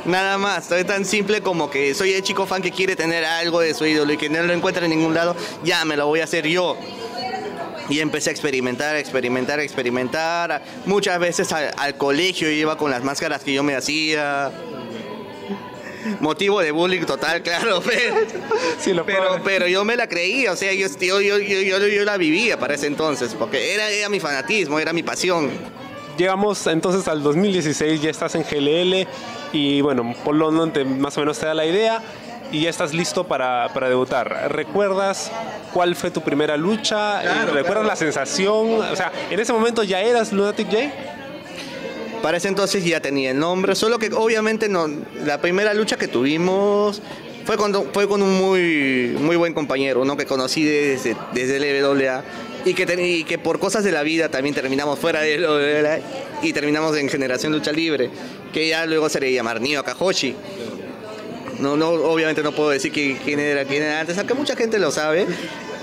Nada 0.05 0.37
más, 0.37 0.71
es 0.73 0.87
tan 0.87 1.05
simple 1.05 1.43
como 1.43 1.71
que 1.71 1.95
soy 1.95 2.13
el 2.13 2.23
chico 2.23 2.45
fan 2.45 2.61
que 2.61 2.73
quiere 2.73 2.97
tener 2.97 3.25
algo 3.25 3.61
de 3.61 3.73
su 3.73 3.87
ídolo 3.87 4.13
y 4.13 4.17
que 4.17 4.29
no 4.29 4.43
lo 4.43 4.53
encuentra 4.53 4.85
en 4.85 4.91
ningún 4.91 5.15
lado, 5.15 5.37
ya 5.63 5.85
me 5.85 5.97
lo 5.97 6.07
voy 6.07 6.21
a 6.21 6.25
hacer 6.25 6.47
yo. 6.47 6.77
Y 7.89 8.01
empecé 8.01 8.31
a 8.31 8.33
experimentar, 8.33 8.97
experimentar, 8.97 9.61
experimentar. 9.61 10.63
Muchas 10.87 11.19
veces 11.21 11.53
al, 11.53 11.97
colegio 11.97 12.51
iba 12.51 12.77
con 12.77 12.91
las 12.91 13.05
máscaras 13.05 13.43
que 13.43 13.53
yo 13.53 13.63
me 13.63 13.77
hacía 13.77 14.51
motivo 16.19 16.61
de 16.61 16.73
bullying 16.73 17.03
total, 17.03 17.43
claro, 17.45 17.81
pero, 17.81 19.07
pero, 19.07 19.41
pero, 19.45 19.67
yo 19.69 19.85
me 19.85 19.97
la 19.97 20.09
creía, 20.09 20.51
o 20.51 20.57
sea, 20.57 20.73
yo, 20.73 20.89
yo, 20.99 21.21
yo, 21.21 21.39
yo, 21.39 22.05
la 22.05 22.17
vivía 22.17 22.59
para 22.59 22.75
ese 22.75 22.89
entonces, 22.89 23.37
porque 23.39 23.73
era, 23.73 23.89
era 23.89 24.09
mi 24.09 24.19
fanatismo, 24.19 24.81
era 24.81 24.93
mi 24.93 25.05
pasión. 25.05 25.49
Llegamos 26.19 26.67
entonces 26.67 27.07
al 27.07 27.23
2016, 27.23 28.03
ya 28.03 28.11
estás 28.11 28.35
en 28.35 28.43
GLL 28.43 29.07
y 29.53 29.81
bueno, 29.81 30.15
por 30.25 30.35
London 30.35 30.73
te, 30.73 30.85
más 30.85 31.17
o 31.17 31.21
menos 31.21 31.39
te 31.39 31.47
da 31.47 31.55
la 31.55 31.67
idea 31.67 32.03
y 32.51 32.63
ya 32.63 32.71
estás 32.71 32.93
listo 32.93 33.25
para, 33.25 33.69
para 33.73 33.89
debutar. 33.89 34.53
¿Recuerdas 34.53 35.31
cuál 35.73 35.97
fue 35.97 36.11
tu 36.11 36.21
primera 36.21 36.57
lucha? 36.57 37.47
¿Recuerdas 37.47 37.87
la 37.87 37.97
sensación? 37.97 38.81
O 38.81 38.97
sea, 38.97 39.11
¿en 39.31 39.41
ese 39.41 39.53
momento 39.53 39.83
ya 39.83 40.01
eras 40.01 40.33
Lunatic 40.33 40.69
J? 40.71 40.79
Para 42.23 42.37
ese 42.37 42.49
entonces 42.49 42.85
ya 42.85 43.01
tenía 43.01 43.33
el 43.33 43.39
nombre, 43.39 43.75
solo 43.75 43.99
que 43.99 44.11
obviamente 44.15 44.69
no, 44.69 44.87
la 45.25 45.39
primera 45.39 45.75
lucha 45.75 45.97
que 45.97 46.07
tuvimos 46.07 47.03
fue 47.45 47.57
con, 47.57 47.75
fue 47.93 48.07
con 48.07 48.23
un 48.23 48.39
muy, 48.39 49.17
muy 49.19 49.35
buen 49.35 49.53
compañero, 49.55 50.03
uno 50.03 50.17
que 50.17 50.25
conocí 50.25 50.63
desde, 50.63 51.17
desde 51.33 51.57
el 51.57 51.83
LWA 51.83 52.23
y 52.65 52.75
que, 52.75 53.25
que 53.27 53.39
por 53.39 53.59
cosas 53.59 53.83
de 53.83 53.91
la 53.91 54.05
vida 54.05 54.29
también 54.29 54.55
terminamos 54.55 55.01
fuera 55.01 55.21
de 55.21 55.39
LWA 55.39 55.99
y 56.43 56.53
terminamos 56.53 56.97
en 56.97 57.09
Generación 57.09 57.53
Lucha 57.53 57.73
Libre, 57.73 58.11
que 58.53 58.69
ya 58.69 58.87
luego 58.87 59.09
se 59.09 59.21
le 59.21 59.33
llamar 59.33 59.61
Nio 59.61 59.83
Kahoshi. 59.83 60.35
No, 61.59 61.77
no, 61.77 61.91
obviamente 61.91 62.43
no 62.43 62.53
puedo 62.53 62.71
decir 62.71 62.93
quién 62.93 63.39
era, 63.39 63.65
quién 63.65 63.83
era 63.83 64.01
antes, 64.01 64.19
aunque 64.19 64.35
mucha 64.35 64.57
gente 64.57 64.79
lo 64.79 64.91
sabe. 64.91 65.27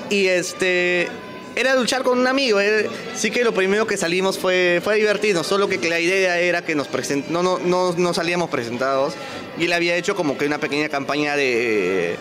Y 0.10 0.28
este, 0.28 1.08
era 1.56 1.76
luchar 1.76 2.04
con 2.04 2.20
un 2.20 2.28
amigo. 2.28 2.60
sí 3.16 3.32
que 3.32 3.44
lo 3.44 3.54
primero 3.54 3.88
que 3.88 3.98
salimos 3.98 4.38
fue, 4.38 4.82
fue 4.84 4.96
divertirnos, 4.96 5.48
solo 5.48 5.68
que 5.68 5.78
la 5.90 6.00
idea 6.00 6.40
era 6.40 6.64
que 6.64 6.76
nos 6.76 6.88
present, 6.88 7.28
no, 7.28 7.44
no, 7.44 7.60
no, 7.60 7.94
no 7.94 8.14
salíamos 8.14 8.50
presentados. 8.50 9.14
Y 9.58 9.66
él 9.66 9.74
había 9.74 9.96
hecho 9.96 10.16
como 10.16 10.38
que 10.38 10.46
una 10.46 10.58
pequeña 10.58 10.90
campaña 10.90 11.36
de... 11.36 12.16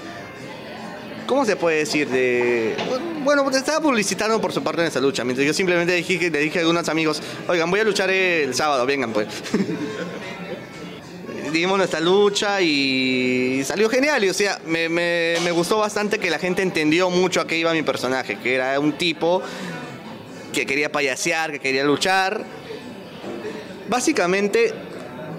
¿Cómo 1.26 1.44
se 1.44 1.56
puede 1.56 1.78
decir? 1.78 2.08
De, 2.08 2.74
bueno, 3.22 3.48
estaba 3.50 3.80
publicitando 3.80 4.40
por 4.40 4.52
su 4.52 4.62
parte 4.62 4.80
en 4.80 4.86
esa 4.86 4.98
lucha. 4.98 5.24
Mientras 5.24 5.46
yo 5.46 5.52
simplemente 5.52 5.92
dije, 5.92 6.30
le 6.30 6.38
dije 6.38 6.58
a 6.58 6.62
algunos 6.62 6.88
amigos, 6.88 7.22
oigan, 7.46 7.70
voy 7.70 7.80
a 7.80 7.84
luchar 7.84 8.08
el 8.10 8.54
sábado, 8.54 8.86
vengan 8.86 9.12
pues. 9.12 9.28
dimos 11.52 11.78
nuestra 11.78 12.00
lucha 12.00 12.60
y 12.60 13.62
salió 13.64 13.88
genial. 13.88 14.24
Y, 14.24 14.28
o 14.28 14.34
sea, 14.34 14.60
me, 14.66 14.88
me, 14.88 15.50
gustó 15.52 15.78
bastante 15.78 16.18
que 16.18 16.30
la 16.30 16.38
gente 16.38 16.62
entendió 16.62 17.10
mucho 17.10 17.40
a 17.40 17.46
qué 17.46 17.56
iba 17.56 17.72
mi 17.72 17.82
personaje, 17.82 18.38
que 18.42 18.54
era 18.54 18.78
un 18.80 18.92
tipo 18.92 19.42
que 20.52 20.66
quería 20.66 20.90
payasear, 20.90 21.52
que 21.52 21.58
quería 21.58 21.84
luchar. 21.84 22.44
Básicamente 23.88 24.72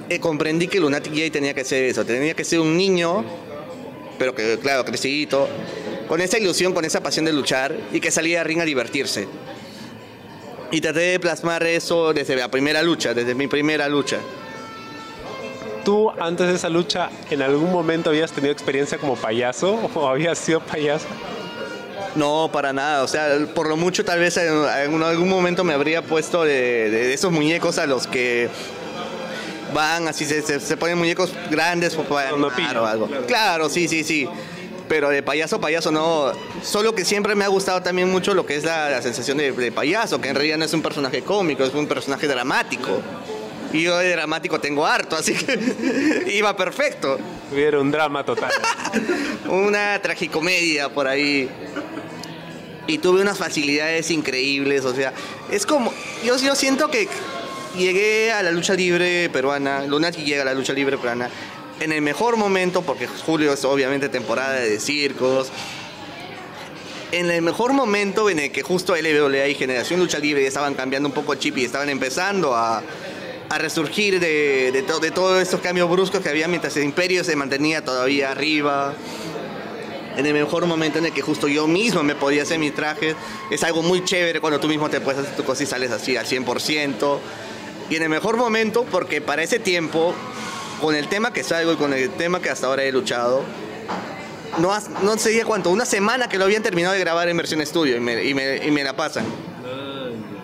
eh, 0.10 0.20
comprendí 0.20 0.68
que 0.68 0.80
Lunatic 0.80 1.14
J 1.14 1.32
tenía 1.32 1.54
que 1.54 1.64
ser 1.64 1.84
eso, 1.84 2.04
tenía 2.06 2.34
que 2.34 2.44
ser 2.44 2.60
un 2.60 2.76
niño, 2.76 3.24
pero 4.18 4.34
que, 4.34 4.58
claro, 4.60 4.84
crecidito, 4.86 5.48
con 6.08 6.20
esa 6.22 6.40
ilusión, 6.40 6.74
con 6.74 6.84
esa 6.84 7.02
pasión 7.02 7.26
de 7.26 7.34
luchar 7.34 7.76
y 7.94 8.00
que 8.00 8.10
salía 8.10 8.42
a 8.42 8.44
ring 8.44 8.60
a 8.60 8.66
divertirse. 8.66 9.28
Y 10.72 10.82
traté 10.82 11.00
de 11.00 11.20
plasmar 11.20 11.64
eso 11.64 12.14
desde 12.14 12.36
la 12.36 12.50
primera 12.50 12.82
lucha, 12.84 13.14
desde 13.14 13.34
mi 13.36 13.48
primera 13.48 13.88
lucha. 13.88 14.18
¿Tú 15.90 16.12
antes 16.20 16.46
de 16.46 16.54
esa 16.54 16.70
lucha 16.70 17.10
en 17.32 17.42
algún 17.42 17.72
momento 17.72 18.12
habías 18.12 18.32
tenido 18.32 18.54
experiencia 18.54 19.00
como 19.00 19.16
payaso 19.16 19.74
o 19.96 20.08
habías 20.08 20.38
sido 20.38 20.60
payaso? 20.60 21.08
No, 22.14 22.48
para 22.54 22.72
nada. 22.72 23.02
O 23.02 23.08
sea, 23.08 23.40
por 23.56 23.68
lo 23.68 23.76
mucho 23.76 24.06
tal 24.06 24.20
vez 24.20 24.38
en, 24.38 25.02
algún 25.02 25.28
momento 25.28 25.64
me 25.64 25.74
habría 25.74 26.04
puesto 26.04 26.44
de, 26.44 27.12
esos 27.12 27.32
muñecos 27.32 27.80
a 27.80 27.88
los 27.88 28.06
que 28.06 28.50
van 29.74 30.08
así, 30.08 30.26
se, 30.26 30.78
ponen 30.78 30.96
muñecos 30.96 31.34
grandes 31.50 31.96
para 31.96 32.34
no, 32.38 32.50
o 32.50 32.86
algo. 32.86 33.10
Claro. 33.26 33.68
sí, 33.68 33.88
sí, 33.88 34.04
sí. 34.04 34.30
Pero 34.88 35.10
de 35.10 35.24
payaso, 35.24 35.60
payaso 35.60 35.92
no. 35.92 36.34
Solo 36.62 36.94
que 36.94 37.04
siempre 37.04 37.34
me 37.34 37.46
ha 37.46 37.48
gustado 37.48 37.82
también 37.82 38.12
mucho 38.12 38.36
lo 38.36 38.46
que 38.46 38.58
es 38.58 38.64
la, 38.64 39.02
sensación 39.02 39.40
de, 39.40 39.54
de, 39.54 39.72
payaso, 39.72 40.22
que 40.22 40.30
en 40.30 40.36
realidad 40.36 40.60
no 40.60 40.66
es 40.66 40.74
un 40.76 40.84
personaje 40.84 41.24
cómico, 41.24 41.64
es 41.64 41.74
un 41.74 41.88
personaje 41.88 42.28
dramático. 42.28 43.02
Y 43.72 43.84
yo 43.84 43.98
de 43.98 44.12
dramático 44.12 44.60
tengo 44.60 44.86
harto, 44.86 45.16
así 45.16 45.34
que 45.34 46.26
iba 46.34 46.56
perfecto. 46.56 47.20
Hubiera 47.52 47.80
un 47.80 47.92
drama 47.92 48.24
total. 48.24 48.52
Una 49.48 50.02
tragicomedia 50.02 50.90
por 50.90 51.08
ahí. 51.08 51.50
Y 52.88 52.98
tuve 52.98 53.22
unas 53.22 53.38
facilidades 53.38 54.10
increíbles, 54.10 54.84
o 54.84 54.96
sea, 54.96 55.14
es 55.52 55.68
como, 55.68 55.94
yo, 56.26 56.36
yo 56.38 56.56
siento 56.56 56.90
que 56.90 57.08
llegué 57.78 58.32
a 58.32 58.42
la 58.42 58.52
lucha 58.52 58.74
libre 58.74 59.30
peruana, 59.30 59.86
Lunatic 59.86 60.26
llega 60.26 60.42
a 60.42 60.46
la 60.46 60.56
lucha 60.56 60.74
libre 60.74 60.98
peruana 60.98 61.30
en 61.80 61.92
el 61.92 62.02
mejor 62.02 62.38
momento, 62.38 62.82
porque 62.82 63.08
julio 63.08 63.54
es 63.54 63.64
obviamente 63.64 64.10
temporada 64.10 64.54
de 64.54 64.80
circos, 64.80 65.52
en 67.12 67.32
el 67.32 67.42
mejor 67.42 67.74
momento 67.74 68.30
en 68.30 68.40
el 68.40 68.52
que 68.52 68.62
justo 68.62 68.96
LWA 68.96 69.48
y 69.48 69.56
Generación 69.56 70.00
Lucha 70.00 70.20
Libre 70.20 70.46
estaban 70.46 70.76
cambiando 70.76 71.10
un 71.10 71.14
poco 71.14 71.34
el 71.34 71.40
chip 71.40 71.58
y 71.58 71.66
estaban 71.66 71.90
empezando 71.90 72.56
a, 72.56 72.84
a 73.50 73.58
resurgir 73.58 74.20
de, 74.20 74.72
de, 74.72 74.82
de 74.82 75.12
todos 75.12 75.42
estos 75.42 75.60
cambios 75.60 75.90
bruscos 75.90 76.22
que 76.22 76.30
había 76.30 76.48
mientras 76.48 76.78
el 76.78 76.84
imperio 76.84 77.24
se 77.24 77.36
mantenía 77.36 77.84
todavía 77.84 78.32
arriba. 78.32 78.94
En 80.18 80.26
el 80.26 80.34
mejor 80.34 80.66
momento 80.66 81.00
en 81.00 81.06
el 81.06 81.14
que 81.14 81.22
justo 81.22 81.48
yo 81.48 81.66
mismo 81.66 82.04
me 82.04 82.14
podía 82.14 82.44
hacer 82.44 82.60
mis 82.60 82.76
trajes. 82.76 83.16
Es 83.50 83.64
algo 83.64 83.82
muy 83.82 84.04
chévere 84.04 84.40
cuando 84.40 84.60
tú 84.60 84.68
mismo 84.68 84.90
te 84.90 85.02
puedes 85.02 85.22
hacer 85.22 85.36
tu 85.36 85.44
cosa 85.44 85.64
y 85.64 85.66
sales 85.66 85.92
así 85.92 86.16
al 86.16 86.28
100%. 86.28 87.20
Y 87.90 87.96
en 87.96 88.04
el 88.04 88.10
mejor 88.10 88.38
momento, 88.38 88.86
porque 88.92 89.22
para 89.22 89.42
ese 89.42 89.58
tiempo, 89.58 90.14
con 90.82 90.94
el 90.94 91.08
tema 91.08 91.34
que 91.34 91.44
salgo 91.44 91.74
y 91.74 91.76
con 91.76 91.94
el 91.94 92.10
tema 92.12 92.42
que 92.42 92.50
hasta 92.50 92.68
ahora 92.68 92.84
he 92.84 92.92
luchado, 92.92 93.44
no, 94.60 94.78
no 95.02 95.18
sé 95.18 95.42
cuánto, 95.44 95.72
una 95.72 95.86
semana 95.86 96.30
que 96.30 96.38
lo 96.38 96.46
habían 96.46 96.62
terminado 96.62 96.94
de 96.94 97.00
grabar 97.00 97.30
en 97.30 97.38
versión 97.38 97.62
estudio 97.62 97.96
y 97.98 98.00
me, 98.00 98.26
y 98.26 98.72
me 98.72 98.84
la 98.84 98.96
pasan 98.96 99.49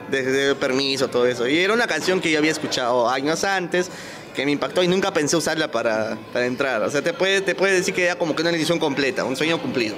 de, 0.10 0.56
permiso, 0.56 1.08
todo 1.08 1.26
eso. 1.26 1.48
Y 1.48 1.58
era 1.58 1.74
una 1.74 1.88
canción 1.88 2.22
que 2.22 2.32
yo 2.32 2.40
había 2.40 2.52
escuchado 2.52 3.10
años 3.10 3.44
antes, 3.44 3.90
que 4.34 4.46
me 4.46 4.52
impactó 4.52 4.84
y 4.84 4.88
nunca 4.88 5.14
pensé 5.14 5.36
usarla 5.38 5.70
para, 5.70 6.18
para 6.34 6.46
entrar. 6.46 6.82
O 6.84 6.90
sea, 6.90 7.02
te 7.02 7.14
puede, 7.14 7.42
te 7.42 7.56
puede 7.56 7.74
decir 7.74 7.94
que 7.94 8.06
era 8.06 8.16
como 8.16 8.36
que 8.36 8.42
una 8.42 8.52
edición 8.52 8.80
completa, 8.80 9.24
un 9.24 9.36
sueño 9.36 9.62
cumplido. 9.62 9.96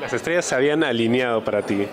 Las 0.00 0.12
estrellas 0.12 0.44
se 0.44 0.54
habían 0.54 0.84
alineado 0.84 1.44
para 1.44 1.62
ti. 1.62 1.86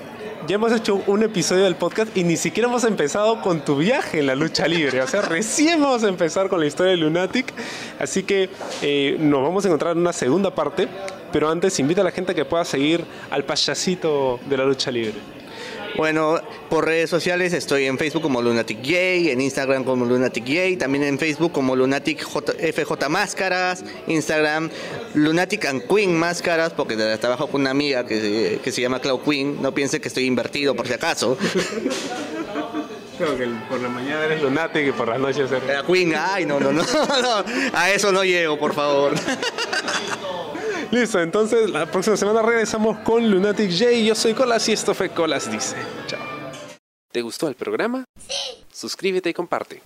Ya 0.47 0.55
hemos 0.55 0.71
hecho 0.71 1.01
un 1.07 1.23
episodio 1.23 1.63
del 1.63 1.75
podcast 1.75 2.15
y 2.15 2.23
ni 2.23 2.37
siquiera 2.37 2.69
hemos 2.69 2.83
empezado 2.83 3.41
con 3.41 3.65
tu 3.65 3.77
viaje 3.77 4.19
en 4.19 4.27
la 4.27 4.35
lucha 4.35 4.67
libre. 4.67 5.01
O 5.01 5.07
sea, 5.07 5.21
recién 5.23 5.81
vamos 5.81 6.03
a 6.03 6.07
empezar 6.07 6.49
con 6.49 6.59
la 6.59 6.67
historia 6.67 6.91
de 6.91 6.97
Lunatic. 6.97 7.51
Así 7.99 8.21
que 8.21 8.49
eh, 8.83 9.17
nos 9.19 9.41
vamos 9.41 9.65
a 9.65 9.69
encontrar 9.69 9.93
en 9.93 9.99
una 9.99 10.13
segunda 10.13 10.53
parte. 10.53 10.87
Pero 11.31 11.49
antes, 11.49 11.79
invita 11.79 12.01
a 12.01 12.03
la 12.03 12.11
gente 12.11 12.35
que 12.35 12.45
pueda 12.45 12.63
seguir 12.63 13.03
al 13.31 13.43
payasito 13.43 14.39
de 14.47 14.57
la 14.57 14.65
lucha 14.65 14.91
libre. 14.91 15.34
Bueno, 15.97 16.41
por 16.69 16.85
redes 16.85 17.09
sociales 17.09 17.53
estoy 17.53 17.85
en 17.85 17.97
Facebook 17.97 18.21
como 18.21 18.41
Lunatic 18.41 18.79
J, 18.79 19.31
en 19.31 19.41
Instagram 19.41 19.83
como 19.83 20.05
Lunatic 20.05 20.43
J, 20.45 20.77
también 20.77 21.03
en 21.05 21.17
Facebook 21.17 21.51
como 21.51 21.75
Lunatic 21.75 22.21
FJ 22.21 23.09
Máscaras, 23.09 23.83
Instagram 24.07 24.69
Lunatic 25.13 25.65
and 25.65 25.87
Queen 25.87 26.17
Máscaras, 26.17 26.73
porque 26.73 26.95
trabajo 27.17 27.47
con 27.47 27.61
una 27.61 27.71
amiga 27.71 28.05
que, 28.05 28.59
que 28.63 28.71
se 28.71 28.81
llama 28.81 28.99
Cloud 28.99 29.21
Queen, 29.21 29.61
no 29.61 29.73
piense 29.73 30.01
que 30.01 30.09
estoy 30.09 30.25
invertido 30.25 30.75
por 30.75 30.87
si 30.87 30.93
acaso. 30.93 31.37
Creo 33.17 33.37
que 33.37 33.47
por 33.69 33.79
la 33.79 33.87
mañana 33.87 34.25
eres 34.25 34.41
lunatic 34.41 34.87
y 34.87 34.91
por 34.91 35.07
las 35.07 35.19
noches 35.19 35.49
eres... 35.49 35.83
Queen, 35.83 36.13
ay, 36.17 36.45
no, 36.45 36.59
no, 36.59 36.73
no, 36.73 36.83
no, 37.21 37.45
a 37.73 37.91
eso 37.91 38.11
no 38.11 38.25
llego, 38.25 38.59
por 38.59 38.73
favor. 38.73 39.13
Listo, 40.91 41.19
entonces 41.19 41.69
la 41.69 41.85
próxima 41.85 42.17
semana 42.17 42.41
regresamos 42.41 42.99
con 42.99 43.29
Lunatic 43.29 43.71
J. 43.71 43.91
Yo 44.05 44.15
soy 44.15 44.33
Colas 44.33 44.67
y 44.69 44.73
esto 44.73 44.93
fue 44.93 45.09
Colas 45.09 45.51
Dice. 45.51 45.75
Chao. 46.07 46.19
¿Te 47.11 47.21
gustó 47.21 47.47
el 47.47 47.55
programa? 47.55 48.05
Sí. 48.17 48.65
Suscríbete 48.71 49.29
y 49.29 49.33
comparte. 49.33 49.81